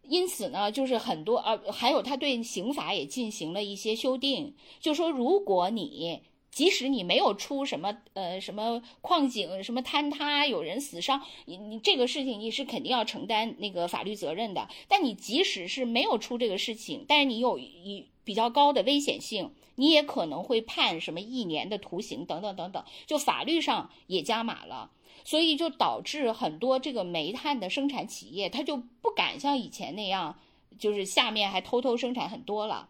[0.09, 14.67] 因此呢，就是很多呃，还有他对刑法也进行了一些修订，就说如果你即使你没有出什么呃什么矿井什么坍塌有人死伤，你你这个事情你是肯定要承担那个法律责任的。
[14.87, 24.89] 但你即使是没有出这个事情，但是你有一比较高的危险性，你也可能会判什么一年的徒刑等等等等，就法律上也加码了。
[25.29, 30.39] 所以就导致很多这个煤炭的生产企业，他就不敢像以前那样，
[30.79, 32.89] 就是下面还偷偷生产很多了。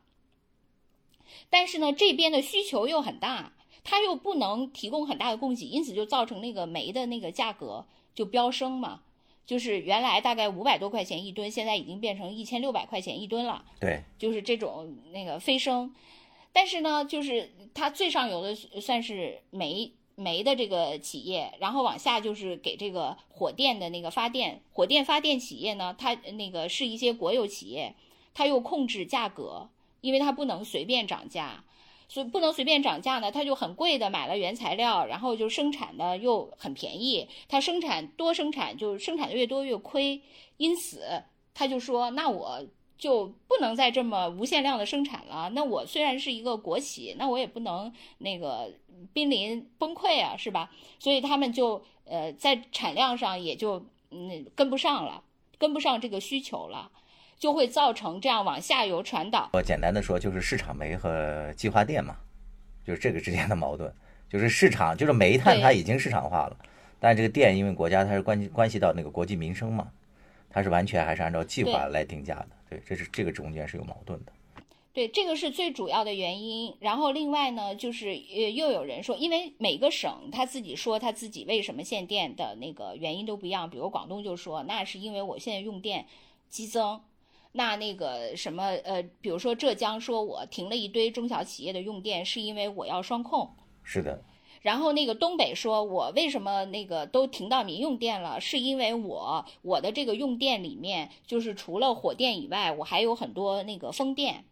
[1.49, 3.51] 但是呢，这边的需求又很大，
[3.83, 9.01] 他又不能提供很大的供给，因此就造成那个煤的那个价格就飙升嘛。
[9.45, 13.65] 就是原来大概五百多块钱一吨，现在已经变成一千六百块钱一吨了。
[13.81, 15.93] 对，就是这种那个飞升。
[16.53, 19.91] 但是呢，就是它最上游的算是煤。
[20.19, 27.95] 煤的这个企业，然后往下就是给这个火电的那个发电，火电发电企业呢，它那个是一些国有企业，
[28.33, 29.69] 它又控制价格，
[30.01, 31.63] 因为它不能随便涨价，
[32.09, 40.21] 所以不能随便涨价呢，它就很贵的买了原材料，然后就生产的又很便宜，它生产多生产就是生产的越多越亏，
[40.57, 42.61] 因此他就说，那我。
[42.99, 45.49] 就不能再这么无限量的生产了。
[45.55, 48.71] 那我虽然是一个国企，那我也不能那个
[49.13, 50.69] 濒临崩溃啊，是吧？
[50.99, 55.23] 所以他们就呃在产量上也就嗯跟不上了，
[55.57, 56.91] 跟不上这个需求了，
[57.37, 59.49] 就会造成这样往下游传导。
[59.53, 62.17] 我简单的说，就是市场煤和计划电嘛，
[62.85, 63.89] 就是这个之间的矛盾，
[64.29, 66.57] 就是市场就是煤炭它已经市场化了，
[66.99, 69.87] 但这个电因为国家它是关关系到那个国计民生嘛，
[70.49, 72.49] 它是完全还是按照计划来定价的。
[72.69, 74.31] 对，这是这个中间是有矛盾的。
[74.91, 76.75] 对，这个是最主要的原因。
[76.79, 83.69] 然后另外呢，就是呃，又有人说，因为每个省他自己说他自己为什么限电的那个原因都不一样。
[83.69, 86.05] 比如广东就说，那是因为我现在用电
[86.49, 87.01] 激增。
[87.51, 93.49] 那那个什么呃，比如说浙江说我停了一堆中小企业的用电，是因为我要双控。
[93.83, 94.23] 是的。
[94.61, 98.41] 然后那个东北说，我为什么那个都停到民用电了？
[98.41, 104.43] 是因为我我的这个用电里面，就是除了火电以外，我还有很多那个风电。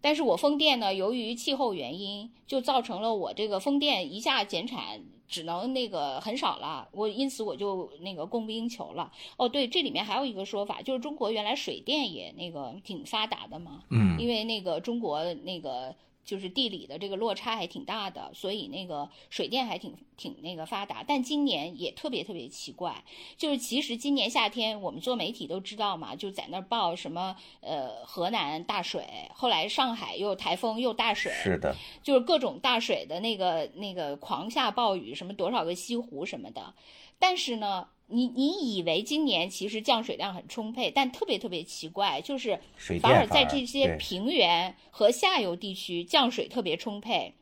[0.00, 6.88] 但是我风电呢，由于气候原因，就造成了我这个风电一下减产，只能那个很少了。
[6.92, 9.10] 我因此我就那个供不应求了。
[9.36, 13.82] 哦，对，这里面还有一个说法，就是中国原来水电也那个挺发达的嘛。
[13.90, 14.16] 嗯。
[14.20, 15.96] 因为那个中国那个。
[16.26, 21.02] 就是地理的这个落差还挺大的，所以那个水电还挺挺那个发达。
[21.02, 23.04] 但今年也特别特别奇怪，
[23.38, 36.74] 就是其实今年夏天我们做媒体都知道嘛，就在那儿报什么呃河南大水，后来上海又台风又大水，是的，就是各种大水的那个那个狂下暴雨，什么多少个西湖什么的。
[37.18, 42.58] 但是呢，你你以为今年其实降水量很充沛，但特别特别奇怪，就是
[43.00, 47.34] 反而在这些平原和下游地区降水特别充沛，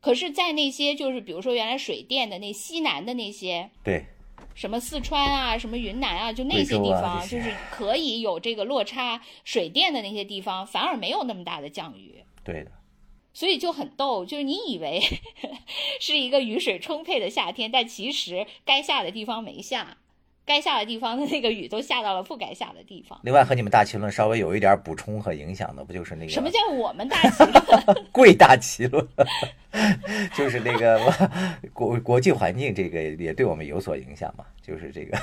[0.00, 4.04] 可是，在那些就是比如说原来水电的那西南的那些对。
[4.54, 12.24] 什么四川啊、什么云南啊，就那些地方，就是可以有这个落差水电的那些地方，反而没有那么大的降雨。
[12.42, 12.72] 对的，
[13.32, 15.00] 所以就很逗，就是你以为
[16.00, 19.98] 是一个雨水充沛的夏天，但其实该下的地方没下，
[20.44, 23.18] 该下的地方的那个雨都下到了不该下的地方。
[23.22, 28.06] 另外和你们大气论稍微有一点补充和影响的，不就是那个什么叫我们大气论？
[28.10, 29.06] 贵大气论？
[30.36, 31.00] 就是那个
[31.72, 35.16] 国国际环境这个也对我们有所影响嘛，就是这个，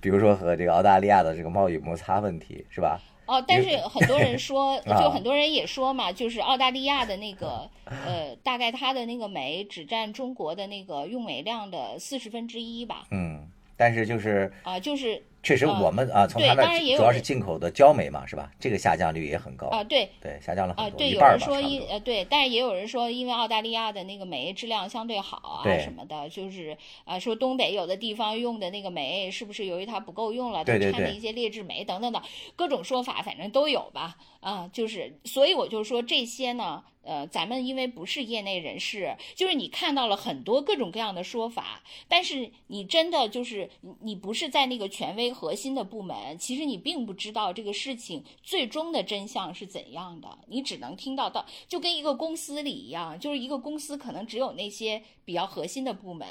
[0.00, 3.00] 比如说和这个澳大利亚的这个贸易摩擦问题，是吧？
[3.26, 18.50] 哦，但是很多人说，啊就很多人也说嘛，就是澳大利亚的那个，呃，大概它的那个煤只占中国的那个用煤量的四十分之一吧，嗯，但是就是啊，就是确实我们啊，从对他那主要是进口的焦煤嘛，是吧？
[18.58, 32.22] 这个下降率也很高，啊，对，对，下降了啊，很多，对，一半儿有人说因呃对，但是也有人说，因为澳大利亚的那个煤质量相对好啊什么的，就是啊说东北有的地方用的那个煤是不是由于它不够用了，它对对对掺了一些劣质煤等等等
[32.56, 36.84] 各种说法，反正都有吧啊，就是所以我就说这些呢。
[37.06, 56.26] 呃，咱们因为不是业内人士，就是你看到了很多各种各样的说法，但是你真的就是你你不是在那个权威核心的部门，其实你并不知道这个事情最终的真相是怎样的，你只能听到到，就跟一个公司里一样，就是一个公司可能只有那些比较核心的部门、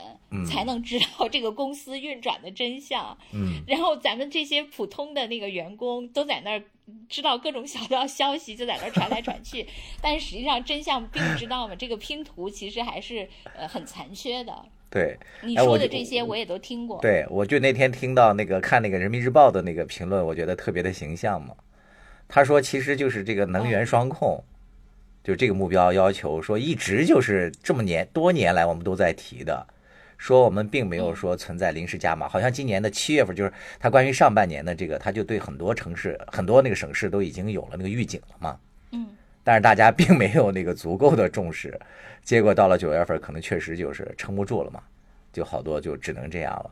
[0.49, 6.63] 才能知道这个公司运转的真相，嗯，然后咱们这些普通的那个员工都在那儿。
[7.07, 9.65] 知道各种小道消息，就在那儿传来传去，
[10.01, 11.75] 但实际上真相并不知道嘛。
[11.75, 14.53] 这个拼图其实还是呃很残缺的。
[14.89, 15.17] 对。
[15.41, 16.99] 你说的这些我也都听过。
[17.01, 21.55] 对，我就那天听到那个看那个人民日报的那个评论，我觉得特别的形象嘛。
[22.27, 24.43] 他说，其实就是这个能源双控，
[25.23, 29.67] 就这个目标要求，说一直就是这么年多年来我们都在提的，
[30.23, 38.57] 说我们并没有说存在临时加码，好像今年的七月份，就是他关于上半年的这个，他就对很多城市、很多那个省市都已经有了那个预警了嘛。
[38.91, 39.05] 嗯，
[39.43, 41.77] 但是大家并没有那个足够的重视，
[42.23, 44.81] 结果到了九月份，可能确实就是撑不住了嘛，
[45.33, 46.71] 就好多就只能这样了。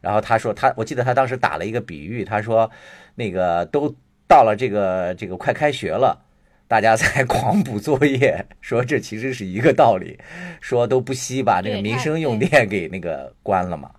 [0.00, 2.70] 然后他说他，我记得他当时打了一个比喻，他说
[3.16, 3.92] 那个都
[4.28, 6.24] 到了这个这个快开学了，
[6.72, 10.18] 大家在 狂补作业，说这其实是一个道理，
[10.58, 13.90] 说都不惜把那个民生用电给那个关了嘛。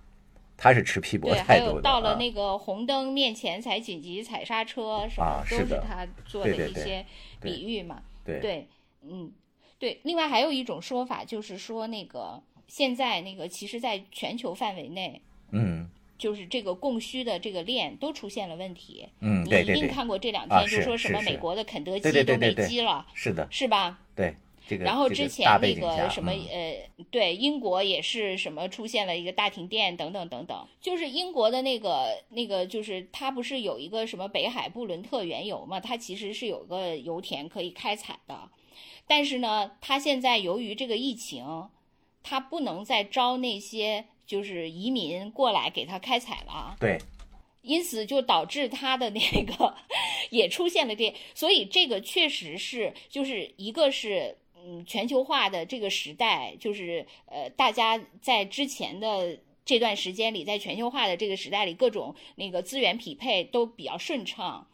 [0.56, 1.74] 他是持批驳对，还态度的。
[1.74, 7.06] 有到了啊那个红灯面前才紧急踩刹车，什么都啊是的他做对对对的一些
[7.40, 8.02] 比喻嘛。
[8.24, 8.66] 对对，
[9.02, 9.30] 嗯，
[9.78, 10.00] 对。
[10.02, 19.08] 另外还有一种说法，就是说那个现在那个其实在全球范围内，嗯就是这个供需的这个链都出现了问题。
[19.20, 23.98] 嗯，你对对你，一定看过这两啊天，就说什么美国的肯德基都没对对对对机了，是的，是吧？
[24.14, 24.34] 对
[24.66, 24.84] 这个。
[24.84, 38.48] 然后之前那个什么嗯呃，对，英国也是什么出现了一个大停电等等等等，就是英国的那个那个就是它不是有一个什么北海布伦特原油嘛，它其实是有个油田可以开采的，
[39.06, 41.68] 但是呢，它现在由于这个疫情，
[42.22, 46.76] 它不能再招那些就是移民过来给他开采了。
[46.80, 46.98] 对
[47.62, 49.74] 因此就导致它的那个
[50.30, 59.38] 也出现了这，所以这个确实是就是一个是嗯全球化的这个时代，就是呃大家在之前的。
[59.66, 64.66] 这段时间里，在全球化的这个时代里，各种那个资源匹配都比较顺畅。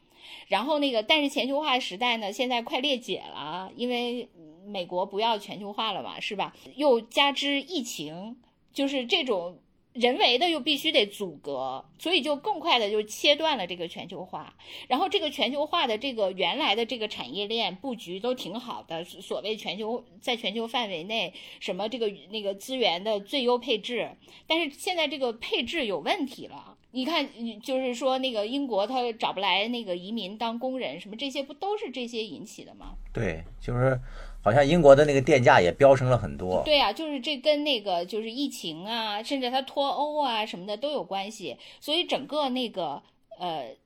[0.48, 6.56] 然后那个，但是全球化时代呢，现在快裂解了，因为嗯美国不要全球化了嘛，是吧？
[6.74, 8.36] 又加之疫情，
[8.72, 9.58] 就是这种
[9.92, 14.54] 人为的又必须得阻隔，所以就更快的就切断了这个全球化。
[14.86, 24.10] 然后这个全球化的这个原来的这个产业链布局都挺好的，所谓全球在全球范围内什么这个那个资源的最优配置，
[24.46, 26.76] 但是现在这个配置有问题了。
[26.92, 27.28] 你看，
[27.60, 32.96] 就是说那个英国他找不来那个移民当工人，什么这些不都是这些引起的吗？
[33.12, 33.96] 对，就是
[34.42, 36.62] 好像英国的那个电价也飙升了很多。
[36.64, 41.56] 对啊，就是这跟那个就是疫情啊，甚至它脱欧啊什么的都有关系。
[41.80, 43.02] 所以整个那个
[43.38, 43.76] 呃，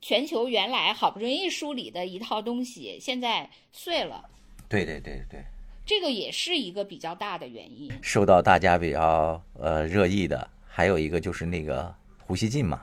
[0.00, 4.24] 全球原来好不容易梳理的一套东西，现在碎了。
[4.68, 5.42] 对对对对，
[5.84, 7.92] 这个也是一个比较大的原因。
[8.02, 12.82] 受到大家比较呃热议的，还有一个就是那个胡锡进嘛，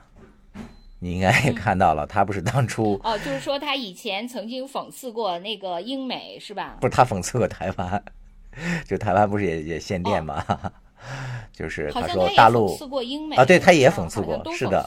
[1.00, 6.76] 你应该也看到了，他不是当初哦，就是说他以前曾经讽刺过那个英美是吧？
[6.80, 8.04] 不是他讽刺过台湾，
[8.86, 10.44] 就台湾不是也也限电嘛？
[11.50, 14.86] 就是他说大陆讽刺过英美啊对他也啊讽刺过是的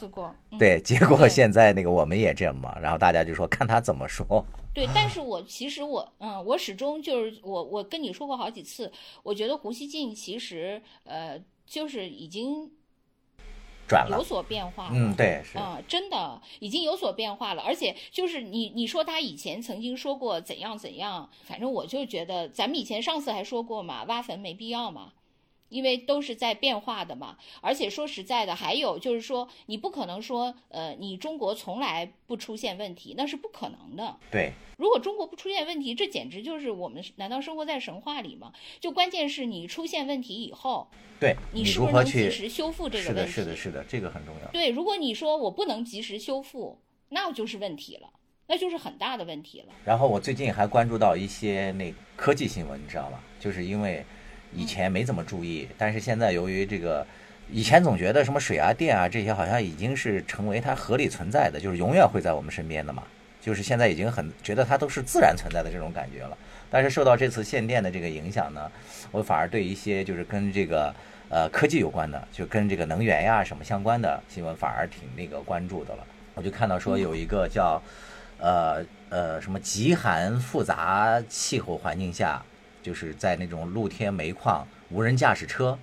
[0.60, 4.46] 对，结果现在那个我们也这样嘛，然后大家就说看他怎么说。
[4.76, 8.92] 对，但 是我其实我嗯，我始终就是我我跟你说过好几次，
[9.24, 12.70] 我觉得胡锡进其实呃就是已经
[13.88, 14.18] 转了。
[14.18, 14.92] 有，所变化了。
[14.94, 25.14] 嗯，对，是，啊、真的已经有所变化了，而且就是你你说他以前曾经说过怎样怎样，反正我就觉得咱们以前上次还说过嘛，挖坟没必要嘛，
[25.74, 27.38] 因为都是在变化的嘛。
[27.62, 34.18] 而且说实在的，还有就是说，你不可能说呃，你中国从来不出现问题，那是不可能的。
[34.32, 38.54] 对，如果中国不出现问题，这简直就是我们难道生活在神话里吗？
[38.80, 40.88] 就关键是你出现问题以后，
[41.20, 42.30] 对，你是如何不是能及？
[42.30, 43.32] 时修复这个是的，问题？
[43.32, 44.52] 是的，是的，这个很重要。
[44.52, 48.10] 对，如果你说我不能及时修复，那就是问题了，
[48.48, 49.74] 那就是很大的问题了。
[49.86, 53.24] 然后我最近还关注到一些那科技新闻，你知道吧？
[53.40, 54.04] 就是因为
[54.56, 57.06] 以前没怎么注意，但是现在由于这个，
[57.52, 63.04] 以前总觉得什么水啊、电啊这些好像已经是成为它合理存在的，就是永远会在我们身边的嘛。
[63.42, 66.38] 就是现在已经很觉得它都是自然存在的这种感觉了。
[66.72, 68.72] 但是受到这次限电的这个影响呢，
[69.12, 70.96] 我反而对一些就是跟这个
[71.28, 76.08] 呃科技有关的，就跟这个能源呀什么相关的新闻，反而挺那个关注的了。
[76.36, 77.82] 我就看到说有一个叫
[78.40, 82.42] 呃呃什么极寒复杂气候环境下，
[82.84, 85.76] 就是在那种露天煤矿无人驾驶车，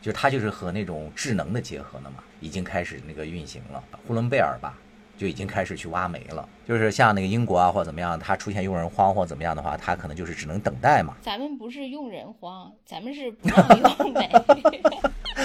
[0.00, 3.84] 就是它就是和那种智能的结合的嘛，已经开始那个运行了。
[4.06, 4.78] 呼伦贝尔吧。
[5.18, 14.30] 就已经开始去挖煤了，就是像那个英国啊或者怎么样，它出现用人荒或怎么样的话，它可能就是只能等待嘛，咱们不是用人荒，咱们是不让用煤，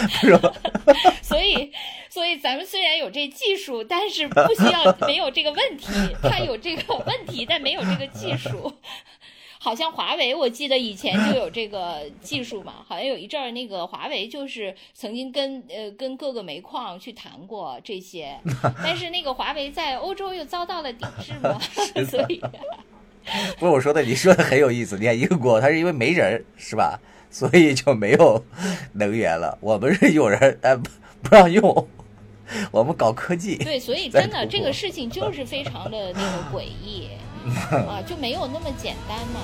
[0.07, 0.49] 是吧？
[1.21, 1.69] 所以，
[2.09, 5.91] 所以咱们虽然有这技术，但是不需要没有这个问题，
[6.23, 8.73] 它有这个问题，但没有这个技术。
[9.65, 18.39] 好像华为，我记得以前就有这个技术嘛，好像有一阵儿那个华为就是曾经跟呃跟各个煤矿去谈过这些，
[18.83, 21.59] 但是那个华为在欧洲又遭到了抵制嘛，
[22.07, 22.39] 所以
[23.57, 24.99] 不是我说的，你说的很有意思。
[24.99, 26.99] 你看英国，它是因为没人是吧，
[27.31, 28.45] 所以就没有
[28.93, 29.57] 能源了。
[29.61, 30.91] 我们是有人，但不
[31.23, 31.87] 不让用，
[32.69, 33.57] 我们搞科技。
[33.57, 37.09] 对，所以真的这个事情就是非常的那个诡异
[37.87, 39.39] 啊，就没有那么简单嘛。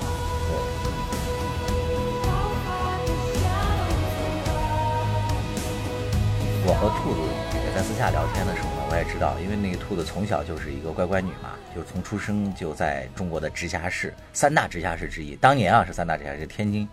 [6.63, 7.21] 我和兔子
[7.57, 16.87] 也在私下聊天的时候呢，我也知道，因为那个兔子从小就是一个乖乖女嘛，就从出生就在中国的直辖市三大直辖市之一，当年啊是三大直辖市，天津，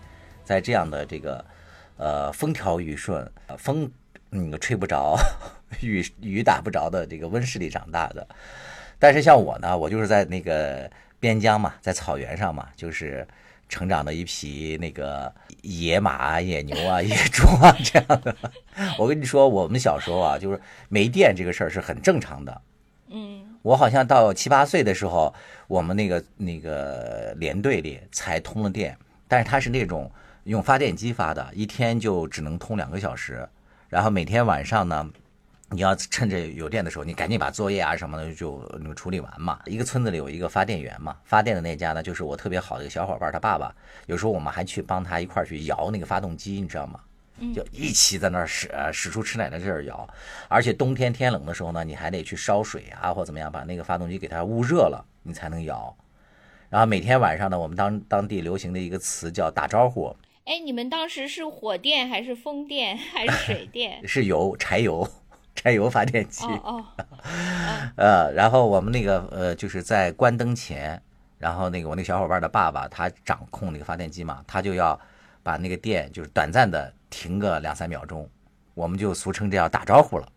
[0.44, 1.44] 在这样的这个
[1.96, 3.90] 呃风调雨顺、风
[4.30, 5.16] 那个吹不着、
[5.80, 8.26] 雨雨打不着的这个温室里长大的。
[8.99, 10.90] 但是像我呢，我就是在那个
[11.20, 13.26] 边疆嘛，在草原上嘛，就是
[13.68, 15.32] 成长的一匹那个
[15.62, 18.34] 野马啊、野牛啊、野猪啊 这样的。
[18.99, 22.61] 我跟你说，我们小时候啊，就是没电这个事儿是很正常的。
[23.11, 25.32] 嗯，我好像到七八岁的时候，
[25.66, 28.96] 我们那个那个连队里才通了电，
[29.26, 30.11] 但是它是那种
[30.44, 33.49] 用发电机发的，一天就只能通两个小时，
[33.88, 35.11] 然后每天晚上呢，
[35.71, 39.61] 你要趁着有电的时候，你赶紧把作业啊什么的就那个处理完嘛。
[39.66, 43.75] 一个村子里有一个发电员嘛，发电的那家呢，就是我特别好的一个小伙伴，他爸爸，
[44.07, 47.01] 有时候我们还去帮他一块儿去摇那个发动机，你知道吗？
[47.55, 50.09] 就一起在那儿使呃使出吃奶的劲儿摇，
[50.49, 55.95] 而且冬天天冷的时候呢，你还得去烧水啊或怎么样，把那个发动机给它捂热了，你才能摇。
[56.69, 60.16] 然后每天晚上呢，我们当当地流行的一个词叫打招呼，
[60.47, 64.01] 哎，你们当时是火电还是风电还是水电？
[64.09, 65.09] 是油柴油
[65.59, 66.46] 柴油发电机。
[66.46, 66.84] 哦哦，
[67.96, 71.00] 呃，然后我们那个呃，就是在关灯前，
[71.36, 74.98] 然后那个我那个小伙伴的爸爸他掌控那个发电机嘛，他就要
[75.42, 78.28] 把那个电就是短暂的停个两三秒钟，
[78.74, 80.28] 我们就俗称这叫打招呼了，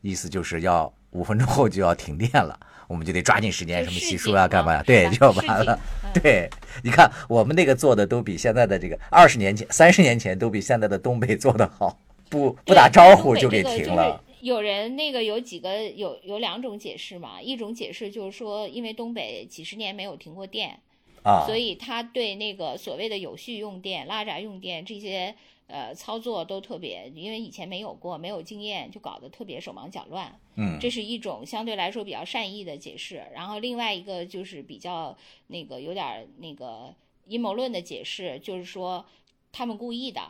[0.00, 2.58] 意思就是要五分钟后就要停电了，
[2.88, 4.78] 我们就得抓紧时间什么洗漱啊，干嘛呀？
[4.78, 5.78] 嘛对，就要完了。
[6.12, 6.50] 对，
[6.82, 11.96] 你看我们那个做的都比现在的这个二十年前、三十年前都比现在的东北做的好，
[12.28, 14.20] 不不打招呼就给停了。
[14.44, 20.78] 有人那个有几个有有两种解释嘛，一种解释就是说，因为东北几十年没有停过电，
[21.22, 25.34] 啊，所以他对那个所谓的有序用电、拉闸用电这些
[25.66, 30.38] 呃操作都特别，因为以前没有过，没有经验，就搞得特别手忙脚乱。
[30.56, 33.24] 嗯，这是一种相对来说比较善意的解释。
[33.32, 35.16] 然后另外一个就是比较
[35.46, 36.94] 那个有点儿那个
[37.26, 39.06] 阴谋论的解释，就是说
[39.52, 40.20] 他们故意的。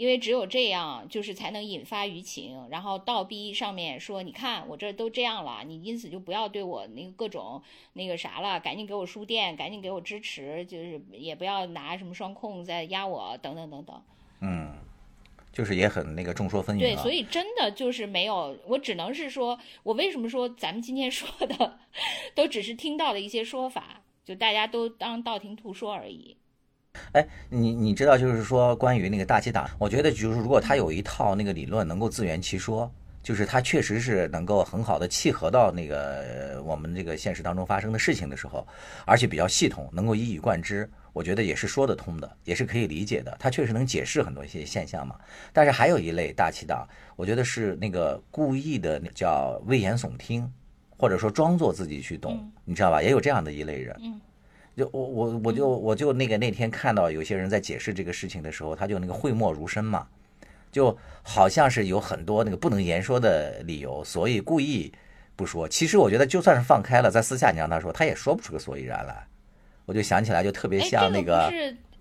[0.00, 14.02] 因为只有这样，就是才能引发舆情，然后倒逼上面说，你看我这都这样了，你因此就不要对我那个各种那个啥了，赶紧给我输电，赶紧给我支持，就是也不要拿什么双控再压我，等等等等。
[14.40, 14.72] 嗯，
[15.52, 16.80] 就是也很那个众说纷纭。
[16.80, 21.78] 对，所以真的就是没有，我只能是说，我为什么说咱们今天说的
[22.34, 26.38] 都只是听到的一些说法，就大家都当道听途说而已。
[27.12, 32.90] 哎，你你知道，就是说关于那个大气党，我觉得就是如果他有一套那个理论能够自圆其说，
[33.22, 38.66] 就是他确实是能够很好的契合到那个我们这个现实当中发生的事情的时候，
[39.04, 43.36] 而且比较系统，能够一以贯之，我觉得也是说得通的，也是可以理解的。
[43.40, 45.16] 他确实能解释很多一些现象嘛。
[45.52, 46.86] 但是还有一类大气党，
[47.16, 50.48] 我觉得是那个故意的叫危言耸听，
[50.96, 53.02] 或者说装作自己去懂，你知道吧？
[53.02, 53.96] 也有这样的一类人。
[54.00, 54.20] 嗯。
[54.76, 60.06] 就我我我就我就那个那天看到有些人在解释这个事情的时候，他就那个讳莫如深嘛，
[60.70, 64.92] 就好像是有很多那个不能言说的理由，所以故意
[65.36, 65.68] 不说。
[65.68, 69.26] 其实我觉得就算是放开了，在私下你让他说，他也说不出个所以然来。
[69.86, 71.52] 我就想起来，就特别像那个。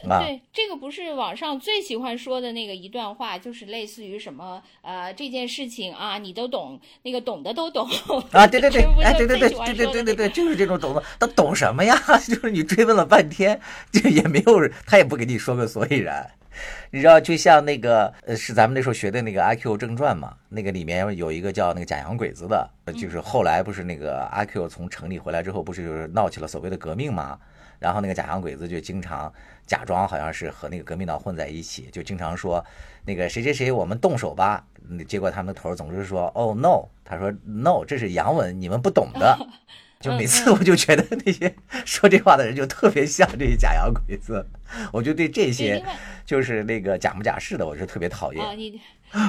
[0.02, 7.88] 对，这个不是网上最喜欢说的那个一段话，就是类似于什么呃这件事情啊，你都懂，那个懂的都懂
[8.32, 11.96] 啊，对对对，哎对对对对对对对对，就是这种懂的，他懂什么呀？
[12.28, 13.60] 就是你追问了半天，
[13.92, 16.30] 就也没有，他也不给你说个所以然。
[16.92, 27.38] 你知道，就像那个呃，是咱们那时候学的那个《阿 Q 正传》嘛，那个里面有一个叫那个假洋鬼子的，就是后来不是那个阿 Q 从城里回来之后，不是就是闹起了所谓的革命嘛？
[27.80, 29.34] 然后那个假洋鬼子就经常
[29.66, 32.64] 假装好像是和那个革命党混在一起，就经常说
[33.06, 34.66] 那个谁谁谁，我们动手吧。
[35.08, 39.38] 结果他们的头总是说哦 no，他说 no，这是洋文，你们不懂的。
[40.02, 41.54] 就每次我就觉得那些
[41.86, 44.46] 说这话的人就特别像这些假洋鬼子，
[44.94, 45.84] 我就对这些
[46.26, 48.44] 就是那个假模假式的，我是特别讨厌。
[48.44, 48.80] 啊，你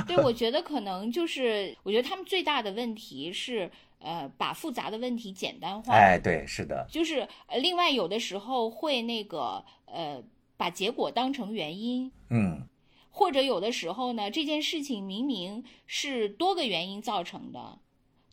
[0.06, 3.70] 对我觉得可能就是我觉得他们最大的问题是。
[4.00, 5.94] 呃，把复杂的问题简单化。
[5.94, 10.22] 哎，对，是的，就是呃，另外有的时候会那个呃，
[10.56, 12.66] 把结果当成原因，嗯，
[13.10, 17.78] 或者有的时候呢，这件事情明明是多个原因造成的，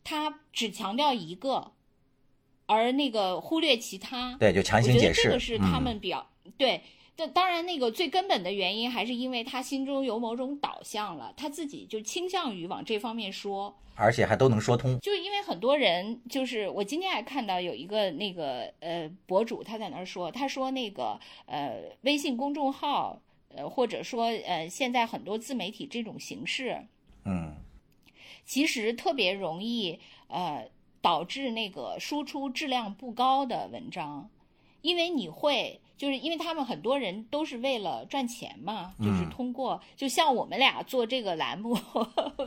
[0.02, 1.72] 他只强调一个，
[2.66, 4.36] 而那个忽略其他。
[4.38, 5.22] 对，就强行解释。
[5.24, 6.82] 这个是他们表对。
[7.18, 15.00] 但当然，那个最根本的原因还是因为他心中有某种导向了，他自己就倾向于往这方面说，而且还都能说通。
[15.00, 26.86] 就因为很多人，就是我今天还看到有一个那个呃博主他在那儿说，他说那个呃微信公众号，呃或者说呃现在很多自媒体这种形式，
[27.24, 27.56] 嗯，
[28.44, 29.98] 其实特别容易
[30.28, 30.68] 呃
[31.00, 34.30] 导致那个输出质量不高的文章，
[34.82, 35.80] 因为你会。
[35.98, 41.76] 就是因为他们很多人都是为了赚钱嘛，就是通过就像我们俩做这个栏目，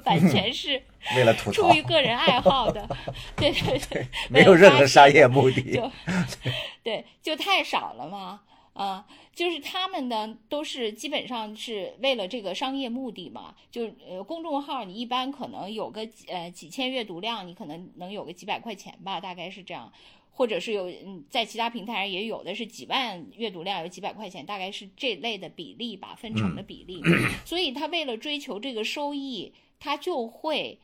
[0.06, 0.82] 完全是
[1.18, 2.88] 为了吐槽，出于个人爱好的，
[3.36, 5.91] 对对对，没有任何商业目的，就
[6.82, 8.39] 对，就太少了嘛，
[8.74, 19.91] 啊，就是他们呢都是基本上是为了这个商业目的嘛，就呃公众号你一般可能有个呃几千阅读量，你可能能有个几百块钱吧，大概是这样。
[20.34, 27.01] 或者是有嗯，在其他平台上也有的是几万阅读量，有几百块钱，大概是这类的比例吧，分成的比例。
[27.45, 30.79] 所以他为了追求这个收益，他就会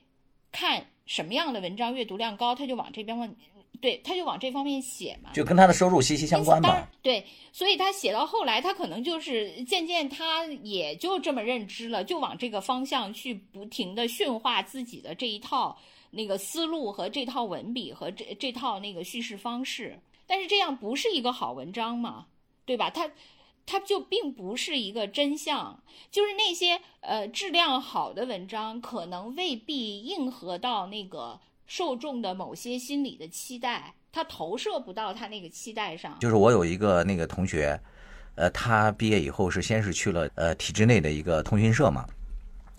[0.52, 3.36] 看什么样的文章阅读量高，他就往这边往，
[3.80, 6.88] 对，他就往这方面写嘛，就跟他的收入息息相关嘛。
[7.02, 15.78] 对，所以他写到后来，他可能就是渐渐他也就这么认知了，就往这个方向去不停的驯化自己的这一套。
[16.12, 22.28] 那个思路和这套文笔和这这套那个叙事方式，但是这样不是一个好文章嘛，
[22.66, 22.90] 对吧？
[22.90, 23.10] 它，
[23.66, 36.18] 它就并不是一个真相，就是那些呃质量好的文章，可能未必应和到那个受众的某些心理的期待，它投射不到他那个期待上。
[36.20, 37.80] 就是我有一个那个同学，
[38.36, 42.06] 呃，他毕业以后是先是去了呃体制内的一个通讯社嘛。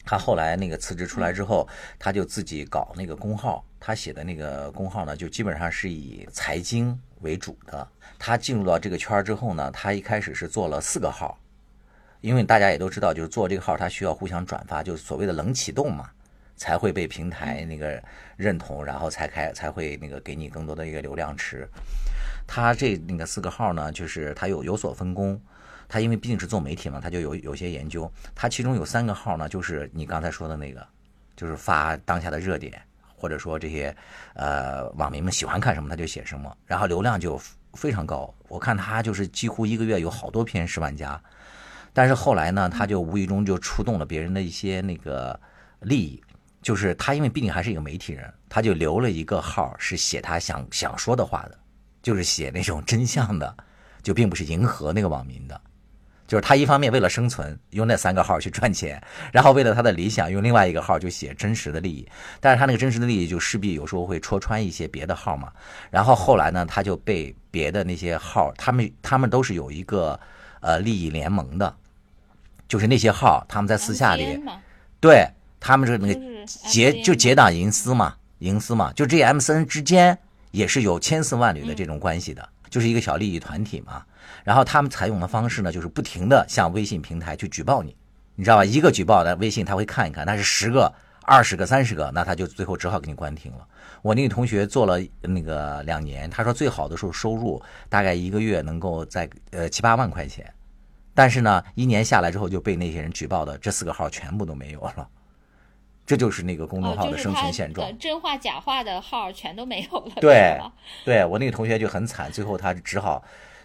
[0.08, 3.62] 他后来那个辞职出来之后，他就自己搞那个公号。
[3.78, 7.86] 他写的那个公号呢，就基本上是以财经为主的。
[8.18, 11.38] 他进入到这个圈儿之后呢，他一开始是做了四个号，
[12.22, 16.08] 因为大家也都知道，就是做这个号他需要互相转发，就是所谓的冷启动嘛，
[16.56, 18.02] 才会被平台那个
[18.38, 21.68] 认同，然后才开才会那个给你更多的一个流量池。
[22.46, 25.38] 他这那个四个号呢，就是他有有所分工。
[25.88, 28.10] 他因为毕竟是做媒体嘛，他就有有些研究。
[28.34, 30.86] 他其中有三个号呢，就是你刚才说的那个，
[31.34, 32.80] 就是发当下的热点，
[33.16, 33.96] 或者说这些
[34.34, 37.40] 呃网民们喜欢看什么，他就写什么，然后流量就
[37.72, 38.32] 非常高。
[38.48, 41.20] 我看他就是几乎一个月有好多篇十万加，
[41.92, 45.38] 但是后来呢，他就无意中就触动了别人的一些那个
[45.80, 46.22] 利益，
[46.60, 51.58] 就是他因为毕竟还是一个媒体人，他就留了一个号是写他想想说的话的，
[52.02, 53.56] 就是写那种真相的，
[54.02, 55.60] 就并不是迎合那个网民的。
[56.28, 59.02] 就是他一方面为了生存用那三个号去赚钱，
[59.32, 62.06] 然后为了他的理想用另外一个号就写真实的利益，
[62.38, 65.50] 但是他那个真实的利益就势必有时候会戳穿一些别的号嘛。
[65.90, 70.20] 然后后来呢，他就被别的那些号，他们他们都是有一个
[70.60, 71.74] 呃利益联盟的，
[72.68, 74.38] 就是那些号他们在私下里，
[75.00, 75.26] 对
[75.58, 80.18] 他们是那个结就结党营私嘛，营私嘛，就这 MCN 之间
[80.50, 84.04] 也是有千丝万缕的这种关系的，就是一个小利益团体嘛。
[84.44, 87.96] 然后他们采用的方式呢，就是不停的向微信平台去举报你，
[88.34, 88.64] 你知道吧？
[88.64, 93.66] 一个举报的微信他会看一看，但是十个、二十个、三十个，那他就最后只好给你关停了。
[94.02, 100.52] 我那个同学做了那个两年，他说最好的时候收入大概一个月能够在呃七八万块钱，
[101.14, 105.08] 但是呢，一年下来之后就被那些人举报的这四个号全部都没有了。
[106.06, 107.92] 这就是那个公众哦，号的生存现状呃。
[107.94, 110.58] 真话假话的号全都没有了，对
[111.04, 113.22] 对我那个同学就很惨，最后他只好，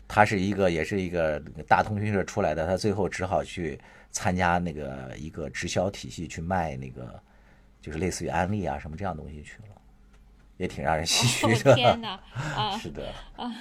[0.08, 3.80] 他是一个也是一个大通讯社出来的，他最后只好去
[4.12, 7.22] 参加那个一个直销体系去卖那个，
[7.82, 9.82] 就是类似于安利啊什么这样东西去了，
[10.58, 11.74] 也挺让人唏嘘哦的。
[11.76, 12.20] 天哪，
[12.56, 13.52] 啊， 是的啊，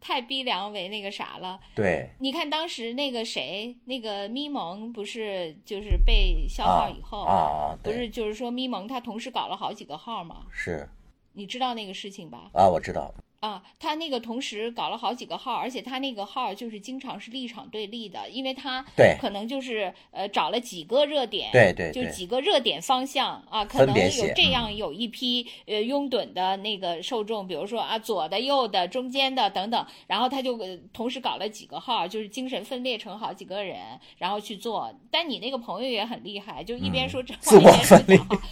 [0.00, 1.60] 太逼良为那个啥了。
[1.74, 10.46] 对你看当时那个谁，那个咪蒙不是就是被消号以后啊啊不是就是说咪蒙他同时搞了好几个号吗？
[10.50, 10.88] 是
[11.34, 12.50] 你知道那个事情吧？
[12.54, 33.78] 啊，我知道，啊，他那个同时搞了好几个号，而且他那个号就是经常是立场对立的，因为他对可能就是呃找了几个热点，对对对就几个热点方向啊，可能有这样嗯有一批呃拥趸的那个受众，比如说啊左的、右的、中间的等等，然后他就呃同时搞了几个号，就是精神分裂成好几个人，
[34.18, 34.92] 然后去做。
[35.10, 38.42] 但你那个朋友也很厉害，就一边嗯说真话自一边说话。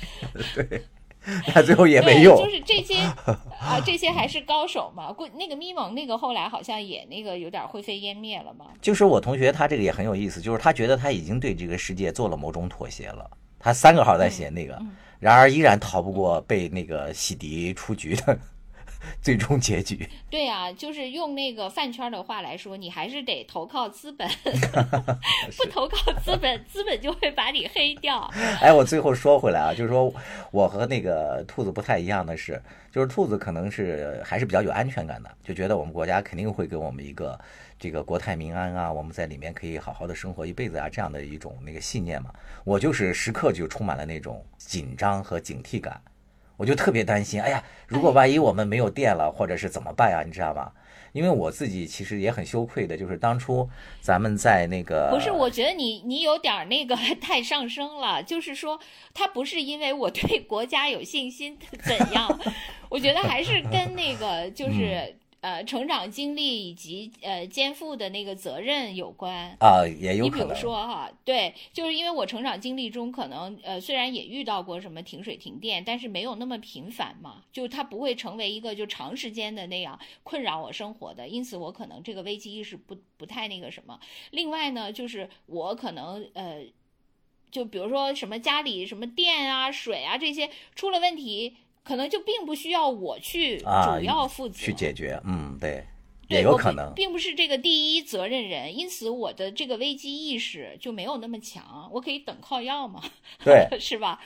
[0.55, 0.83] 对，
[1.53, 2.37] 他最后也没，用。
[2.37, 2.97] 就是这些
[3.59, 5.13] 啊，这些还是高手嘛。
[5.13, 8.67] 过那个咪蒙那个后来好像也那个有点灰飞烟灭了嘛。
[8.81, 13.29] 就是我同学他这个也很有意思，就是他觉得他已经对这个世界做了某种妥协了。
[13.59, 18.39] 他三个号在写那个，嗯然而依然逃不过被那个洗涤出局的
[19.23, 20.09] 最终结局。
[20.31, 24.29] 对啊、就是用那个饭圈的话来说，你还是得投靠资本，
[25.57, 28.31] 不投靠资本，资本就会把你黑掉。
[28.61, 30.13] 哎，我最后说回来啊，就是说
[30.51, 37.39] 我和那个兔子不太一样的是，就是兔子可能是还是比较有安全感的，就觉得我们国家肯定会给我们一个
[37.79, 42.33] 这个国泰民安啊，我们在里面可以好好的生活一辈子啊，这样的一种那个信念嘛。
[42.65, 46.01] 我就是时刻就充满了那种紧张和警惕感，
[46.57, 50.23] 我就特别担心，哎呀，如果万一我们没有电了，或者是怎么办呀？
[50.25, 50.73] 你知道吗？
[51.13, 53.67] 因为我自己其实也很羞愧的，就是当初
[54.03, 58.79] 咱们在那个不是，我觉得你你有点儿那个 太上升了，就是说，
[59.15, 62.39] 他不是因为我对国家有信心怎样，
[62.91, 65.17] 我觉得还是跟那个就是、
[65.47, 69.57] 呃成长经历以及呃肩负的那个责任有关。
[69.61, 84.01] 啊、也有你比如可能说哈，对，就是因为我成长经历中可能呃虽然也遇到过什么停水停电，但是没有那么频繁嘛，就它不会成为一个就长时间的那样困扰我生活的，因此我可能这个危机意识不不太那个什么。
[84.33, 86.65] 另外呢，就是我可能呃。
[87.49, 91.57] 就比如说什么家里什么电啊、水啊这些出了问题，
[91.87, 95.85] 可能就并不需要我去啊主要负责、去解决，嗯，对，
[96.29, 96.93] 也有可能。
[96.95, 103.01] 并不是这个第一责任人，因此我的这个危机意识就没有那么强，我可以等靠要嘛，
[103.45, 104.21] 对， 是吧？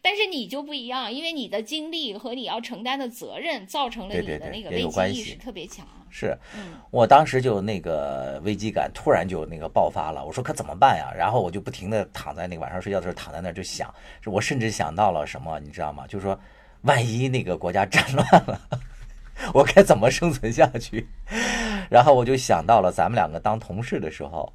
[0.00, 5.86] 但是你就不一样，因为你的经历和你要承担的责任，造成了你的那个危机意识特别强。
[6.14, 11.10] 是嗯我当时就那个危机感突然就那个爆发了，我说可怎么办呀？
[11.16, 13.92] 然后我就不停的躺在那个晚上睡觉的时候躺在那儿就想，
[14.26, 16.06] 我甚至想到了什么，你知道吗？
[16.06, 16.38] 就是说
[16.82, 18.60] 万一那个国家战乱了，
[19.54, 21.06] 我该怎么生存下去？
[21.90, 24.52] 然后我就想到了咱们两个当同事的时候，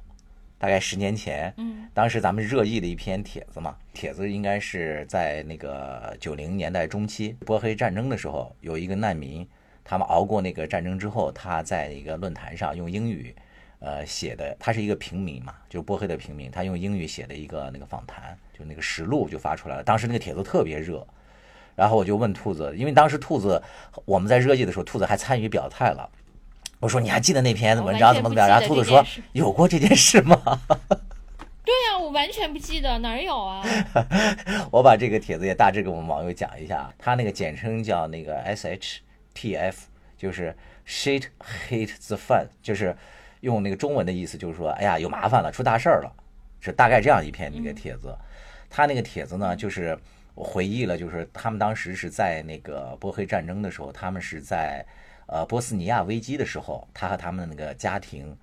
[0.58, 9.46] 大概十年前，嗯当时咱们热议的一篇帖子嘛，帖子应该是在那个九零年代中期波黑战争的时候，有一个难民，
[9.84, 13.34] 他们熬过那个战争之后，他在一个论坛上用英语，
[13.80, 19.82] 呃写的，他是一个平民嘛，就是波黑的平民，他用英语写的一个那个访谈，就那个实录就发出来了。
[19.82, 21.06] 当时那个帖子特别热，
[21.78, 23.62] 然后我就问兔子，因为当时兔子
[24.04, 26.10] 我们在热议的时候，兔子还参与表态了。
[26.80, 28.48] 我说你还记得那篇文章怎么怎么样？
[28.48, 30.36] 然后兔子说有过这件事吗？
[31.64, 33.64] 对呀、我完全不记得哪儿有啊。
[34.72, 39.74] 我把这个帖子也大致给我们网友讲一下，他那个简称叫那个 SHTF
[40.16, 41.26] 就是 shit
[41.68, 42.96] hate the fun，就是
[43.42, 46.12] 用那个中文的意思，就是说，哎呀，有麻烦了，出大事儿了，
[46.60, 48.12] 是大概这样一篇那个帖子。
[48.68, 49.98] 他那个帖子呢，就是
[50.38, 54.86] 我回忆了，就是他们当时是在那个波黑战争的时候，他们是在
[55.26, 58.36] 呃波斯尼亚危机的时候，他和他们的那个家庭，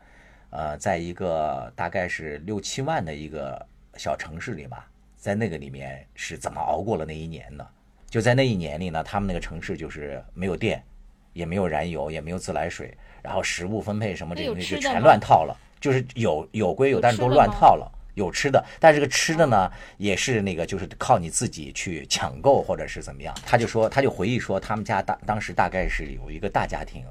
[0.49, 3.65] 呃，在一个大概是六七万的一个
[3.95, 4.85] 小城市里吧，
[5.15, 7.65] 在那个里面是怎么熬过了那一年的？
[8.09, 10.83] 就在那一年里呢，他们那个城市就是没有电，
[11.31, 17.89] 也没有燃油，也没有自来水，然后食物分配什么这些东西就全乱套了，就是有有归有，但是都乱套了。
[18.15, 23.35] 有吃的，但这个吃的呢，也是那个就是靠你自己去抢购或者是怎么样。
[23.45, 27.05] 他就说，他就回忆说，他们家大当时大概是有一个大家庭，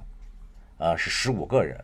[0.78, 1.78] 呃，是十五个人，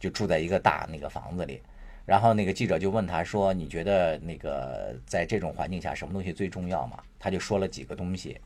[0.00, 1.62] 就住在一个大那个房子里。
[2.04, 8.40] 然后那个记者就问他说：“你觉得那个在这种环境下，什么东西最重要嘛？”他就说了几个东西。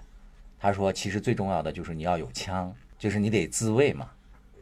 [0.58, 4.10] 他说：“其实最重要的就是你要有枪，就是你得自卫嘛。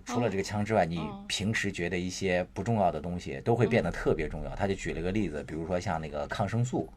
[0.08, 6.88] 除了这个枪之外，你平时觉得一些不重要的东西都会变得特别重要。”他就举了个例子，比如说像那个抗生素，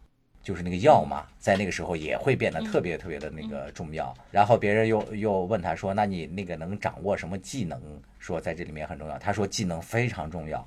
[0.41, 4.14] 就是那个药嘛，在那个时候也会变得特别特别的那个重要。
[4.32, 7.82] 然后别人又又问他说：“那你那个能掌握什么技能？
[8.18, 10.66] 说在这里面很重要。”他说：“技能非常重要。”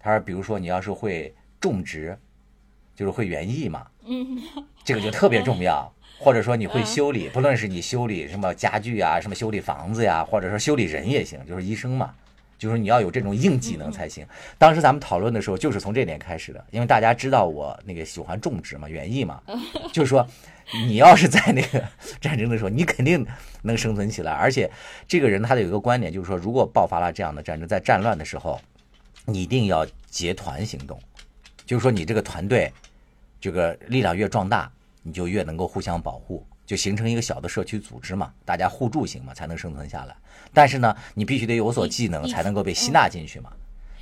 [0.00, 2.18] 他说：“比如说你要是会种植，
[2.94, 4.40] 就是会园艺嘛，嗯，
[4.84, 5.92] 这个就特别重要。
[6.18, 12.14] 或者说你会修理，不论是你修理什么家具啊，什么修理房子呀，或者说修理人也行，就是医生嘛，
[12.58, 14.26] 就是你要有这种硬技能才行。
[14.56, 19.42] 当时咱们讨论的时候，就是从这点开始的，因为大家知道我那个喜欢种植嘛，园艺嘛，
[19.92, 20.26] 就是说
[20.86, 21.84] 你要是在那个
[22.20, 23.26] 战争的时候，你肯定
[23.62, 24.32] 能生存起来。
[24.32, 24.70] 而且
[25.06, 28.58] 这个人他的有一个观点，就是说如果爆发了这样的战争，在战乱的时候，
[29.26, 30.98] 你一定要结团行动，
[31.66, 32.72] 就是说你这个团队
[33.40, 34.70] 这个力量越壮大。
[35.04, 40.16] 你就越能够互相保护，就形成一个小的社区组织嘛，大家互助型嘛，才能生存下来。
[40.52, 43.52] 但是呢，你必须得有所技能，才能够被吸纳进去嘛。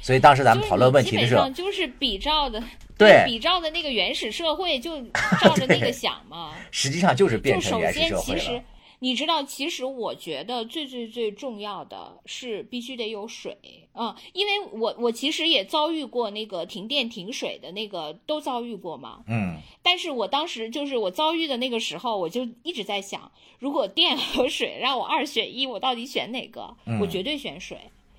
[0.00, 2.62] 所以当时咱们讨论问题的时候，就是比照的，
[2.96, 5.00] 对，比照的那个原始社会，就
[5.40, 6.52] 照着那个 想嘛。
[6.70, 8.62] 实际上就是变成原始社会了。
[9.02, 13.58] 你知道，其实我觉得最最最重要的是必须得有水
[13.92, 19.24] 啊，因为我我其实也遭遇过那个停电停水的那个，都遭遇过嘛。
[19.26, 19.56] 嗯。
[19.82, 26.72] 但是我当时就是我遭遇的那个时候，我就一直在想，如果电和水让我二选一，我到底选哪个？
[27.00, 27.76] 我绝对选水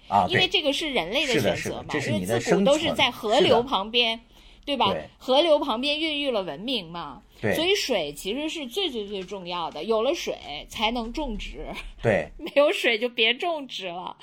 [0.10, 4.20] 啊，因为这个是人类的选择嘛，因为自古都是在河流旁边，
[4.66, 4.94] 对吧？
[5.18, 7.22] 河流旁边孕育了文明嘛。
[7.54, 10.38] 所以水其实是最最最重要的，有了水
[10.70, 11.66] 才能种植。
[12.02, 14.16] 对， 没有水就别种植了，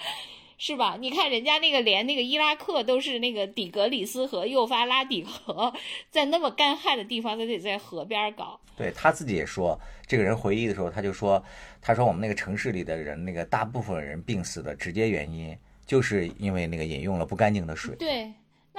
[0.56, 0.96] 是吧？
[1.00, 5.74] 你看人家那个连那个伊拉克都是那个底格里斯河、幼发拉底河，
[6.10, 8.60] 在那么干旱的地方，都得在河边搞。
[8.76, 11.42] 对他自己也说，这个人回忆的时候，他就说，
[11.82, 15.54] 他说我们那个城市里的人，那个大部分人病死的直接原因，
[15.84, 17.94] 就是因为那个饮用了不干净的水。
[17.96, 18.32] 对。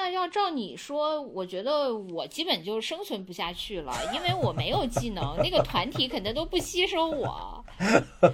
[0.03, 7.63] 那要照你说，我觉得我基本就生存不下去了，因为我没有技能，那个团体肯定都不吸收我。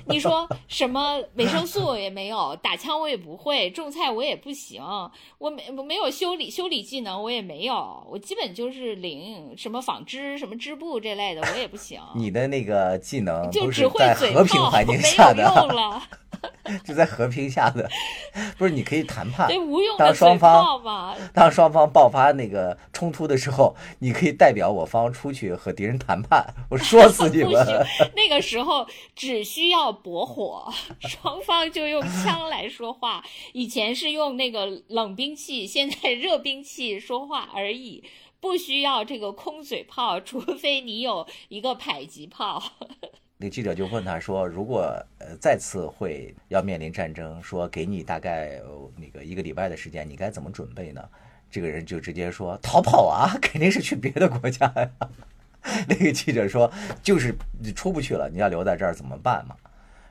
[0.05, 4.82] 你说什么维生素也没有，打枪我也不会，种菜我也不行，
[5.39, 11.99] 我没没有修理修理技能我也没有，我基本就是零，什么纺织什么织布这类的我也不行。
[12.15, 16.01] 你的那个技能就只会嘴炮，没有用了。
[16.84, 17.89] 就在和平下的，
[18.59, 19.47] 不是你可以谈判。
[19.47, 20.80] 对无用当双方
[21.34, 26.53] 当双方爆发那个冲突的时候，你可以代表我方出去和敌人谈判。
[26.70, 27.66] 我说死你们！
[28.16, 28.86] 那个时候
[29.16, 33.26] 只需要驳火，双方就用枪来说话。
[33.53, 38.03] 以前是用那个冷兵器，现在热兵器说话而已，
[38.39, 42.62] 不需要这个空嘴炮，除非你有一个迫击炮。
[43.39, 48.62] 那记者就问他说：“如果呃再次会要面临战争，说给你大概
[48.95, 51.03] 那个一个礼拜的时间，你该怎么准备呢？”
[51.49, 54.89] 这个人就直接说：“逃跑啊， 肯定是去别的国家呀。
[55.87, 56.71] ”那个记者说
[57.01, 59.55] ：“就是你出不去了，你要留在这儿怎么办嘛？”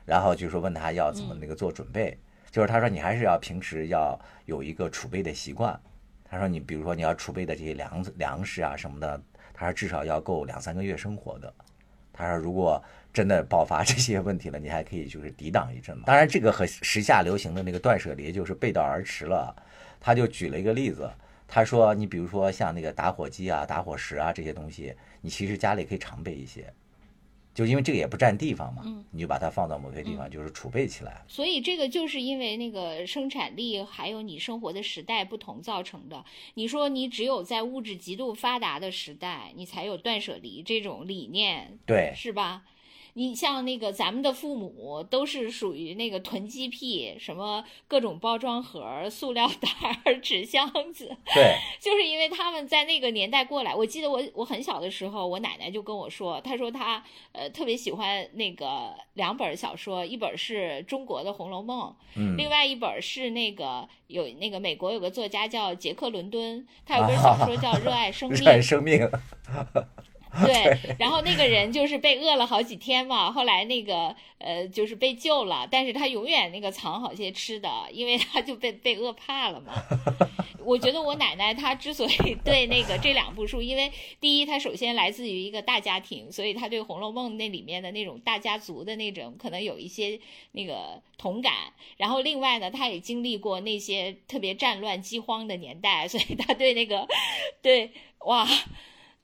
[0.05, 2.17] 然后就说问他要怎么那个做准备，
[2.49, 5.79] 就是他说你还是要平时要有一个储备的习惯。
[6.29, 9.21] 他说你比如说你要储备的这些粮粮食啊什么的，
[9.53, 11.53] 他说至少要够两三个月生活的。
[12.13, 12.83] 他说如果
[13.13, 16.03] 真的爆发这些问题了，你还可以就是抵挡一阵嘛。
[16.05, 19.55] 当然，这个和时下流行的那个断舍离就是背道而驰了。
[19.99, 21.09] 他就举了一个例子，
[21.47, 26.73] 他说：“你比如说像那个打火机啊、打火石啊这些东西，你其实家里可以常备一些，
[27.53, 31.23] 就因为这个也不占地方嘛，你就把它放到某些地方，就是储备起来。
[31.27, 36.23] 所以这个就是因为那个生产力还有你生活的时代不同造成的。
[36.55, 42.63] 你说你只有在物质极度发达的时代，你才有断舍离这种理念，对，是吧？”
[43.17, 53.73] 你像那个咱们的父母都是属于那个囤积癖，什么各种包装盒、塑料袋、 纸箱子，对， 就是因为他们在那个年代过来。
[53.73, 69.09] 我记得我我很小的时候，我奶奶就跟我说，她说她呃特别喜欢那个两本小说，一本是中国的《红楼梦》，嗯，另外一本是那个有那个美国有个作家叫杰克伦敦，他有本小说叫《热爱生命》， 热爱生命。
[70.45, 79.73] 对，然后那个人就是被饿了好几天嘛，后来那个呃就是被救了，但是他永远那个藏好些吃的，因为他就被被饿怕了嘛。
[80.63, 90.19] 我觉得我奶奶她之所以对那个这两部书，因为第一，她首先来自于一个大家庭，所以她对《红楼梦》那里面的那种大家族的那种可能有一些
[90.51, 91.53] 那个同感。
[91.95, 97.07] 然后另外呢，她也经历过那些特别战乱饥荒的年代，所以她对那个
[97.63, 97.89] 对
[98.25, 98.45] 哇。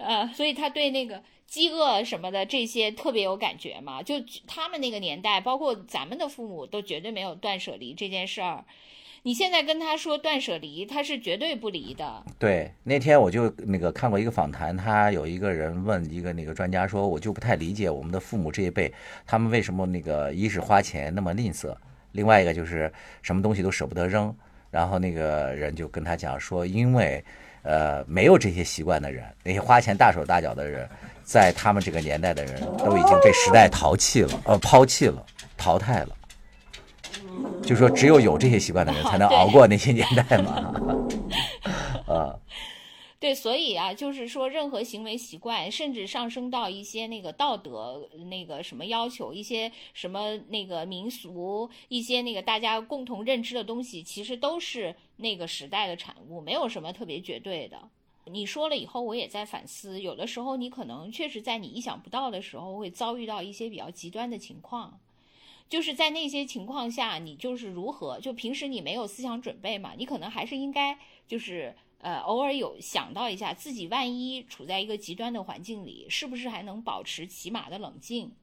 [0.04, 4.04] 呃，所以他对那个饥饿什么的这些特别有感觉嘛？
[4.04, 8.66] 就他们那个年代，包括咱们的父母，都绝对没有断舍离这件事儿。
[9.26, 12.24] 你现在跟他说断舍离，他是绝对不离的。
[12.38, 18.93] 对，那天我就那个看过一个访谈，他有一个人问一个那个专家说，我就不太理解我们的父母这一辈，
[19.26, 21.74] 他们为什么那个一是花钱那么吝啬，
[22.12, 22.91] 另外一个就是
[23.22, 24.36] 什么东西都舍不得扔。
[24.70, 27.24] 然后那个人就跟他讲说，因为。
[27.64, 30.88] 呃，没有这些习惯的人，那些花钱大手大脚的人，
[31.24, 35.26] 在他们这个年代的人都已经被时代淘弃了，呃，抛弃了，
[35.57, 36.09] 淘汰了。
[37.64, 40.74] 就说只有有这些习惯的人才能 熬过那些年代嘛，
[42.07, 42.36] 啊。
[43.24, 57.90] 对，所以啊，就是说，任何行为习惯，甚至上升到一些那个道德那个什么要求，一些什么那个民俗，一些那个大家共同认知的东西，其实都是那个时代的产物，没有什么特别绝对的。
[58.26, 65.00] 你说了以后，我也在反思，有的时候你可能确实在你意想不到的时候会遭遇到一些比较极端的情况，
[65.70, 71.74] 就是在那些情况下，你就是如何，就平时你没有思想准备嘛，你可能还是应该就是。
[72.04, 78.34] 呃，偶尔有想到一下，自己万一处在一个极端的环境里，是不是还能保持起码的冷静？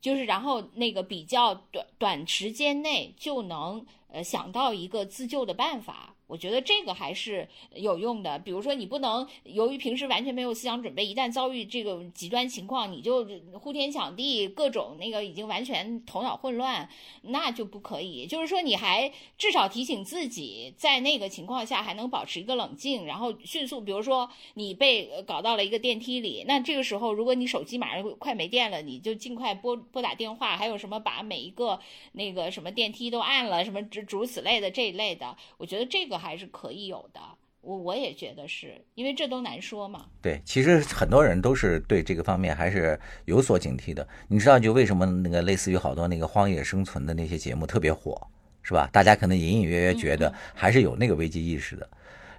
[0.00, 6.14] 就是然后那个比较短短时间内就能呃想到一个自救的办法。
[6.26, 8.38] 我觉得这个还是有用的。
[8.38, 16.88] 比如说，你不能由于平时完全没有思想准备，一旦遭遇这个极端情况，你就呼天抢地，各种那个已经完全头脑混乱，
[17.24, 18.26] 那就不可以。
[18.26, 23.82] 就是说，你还至少提醒自己，在那个情况下还能保持一个冷静，然后迅速。
[23.82, 30.56] 比如说，你被搞到了一个电梯里，那这个时候，如果你手机马上快没电了，你就尽快拨拨打电话。
[30.56, 31.78] 还有什么把每一个
[32.12, 36.14] 那个什么电梯都按了，什么诸诸此类的这一类的，我觉得这个。
[36.24, 37.20] 还是可以有的，
[37.60, 40.06] 我我也觉得是因为这都难说嘛。
[40.22, 44.06] 对，其实很多人都是对这个方面还是有所警惕的。
[44.28, 48.26] 你知道，就为什么那个类似于好多那个荒野生存的那些节目特别火，
[48.62, 48.88] 是吧？
[48.92, 51.86] 大家可能隐隐约约觉得还是有那个危机意识的。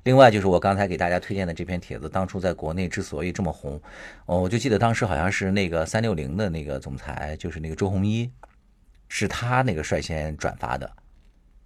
[0.03, 3.79] 另外，就是我刚才给大家推荐的这篇帖子，当初在国内之所以这么红，
[4.25, 8.31] 哦，我就记得当时好像是那个三六零的那个总裁，就是那个周鸿祎，
[9.09, 10.89] 是他那个率先转发的。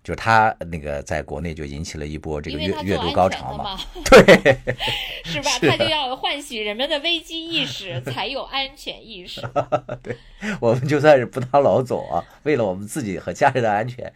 [0.01, 3.77] 就是他那个在国内就引起了一波这个阅阅读高潮嘛，
[4.09, 4.57] 对，
[5.23, 5.51] 是吧？
[5.59, 9.41] 他就要唤醒人们的危机意识，才有安全意识。
[10.01, 10.15] 对，
[10.61, 14.11] 我们就算是不当老总啊，为了我们自己和家人的安全，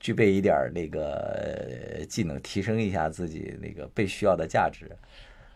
[0.00, 4.90] 具备一点那个技能，提升一下自己那个被需要的价值，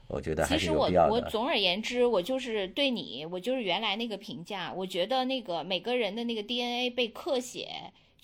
[0.06, 1.10] 我觉得还是有必要的。
[1.10, 7.68] 我我总而言之，我就是对你，我就是原来那个评价，我觉得那个每个人的那个 DNA 被刻写。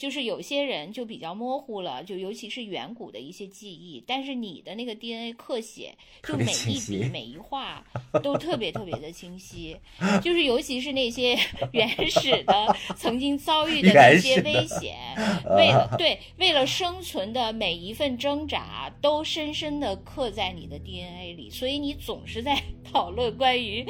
[0.03, 4.03] 就是有些人就比较模糊了，就尤其是远古的一些记忆。
[4.05, 7.85] 但是你的那个 DNA 刻写，就每一笔每一画
[8.21, 9.77] 都特别特别的清晰。
[10.21, 11.39] 就是尤其是那些
[11.71, 14.97] 原始的、曾经遭遇的那些危险，
[15.57, 21.49] 为了对为了生存的每一份挣扎，都深深的刻在你的 DNA 里。
[21.49, 22.61] 所以你总是在
[22.93, 23.87] 讨论关于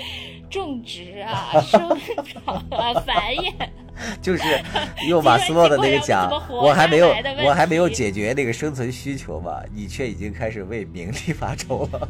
[0.50, 1.80] 种植啊、生
[2.26, 3.70] 长啊、繁衍。
[4.20, 4.42] 就是
[5.08, 7.14] 用马斯洛的那个讲，我还没有，
[7.44, 12.08] 我还没有解决那个生存需求嘛，你却已经开始为名利发愁了。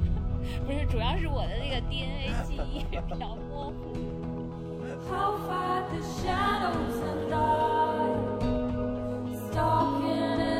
[0.66, 3.02] 不是，主要是我的那个 DNA 记忆飘。
[5.10, 7.28] How far the shadows and
[9.50, 10.54] stalking is.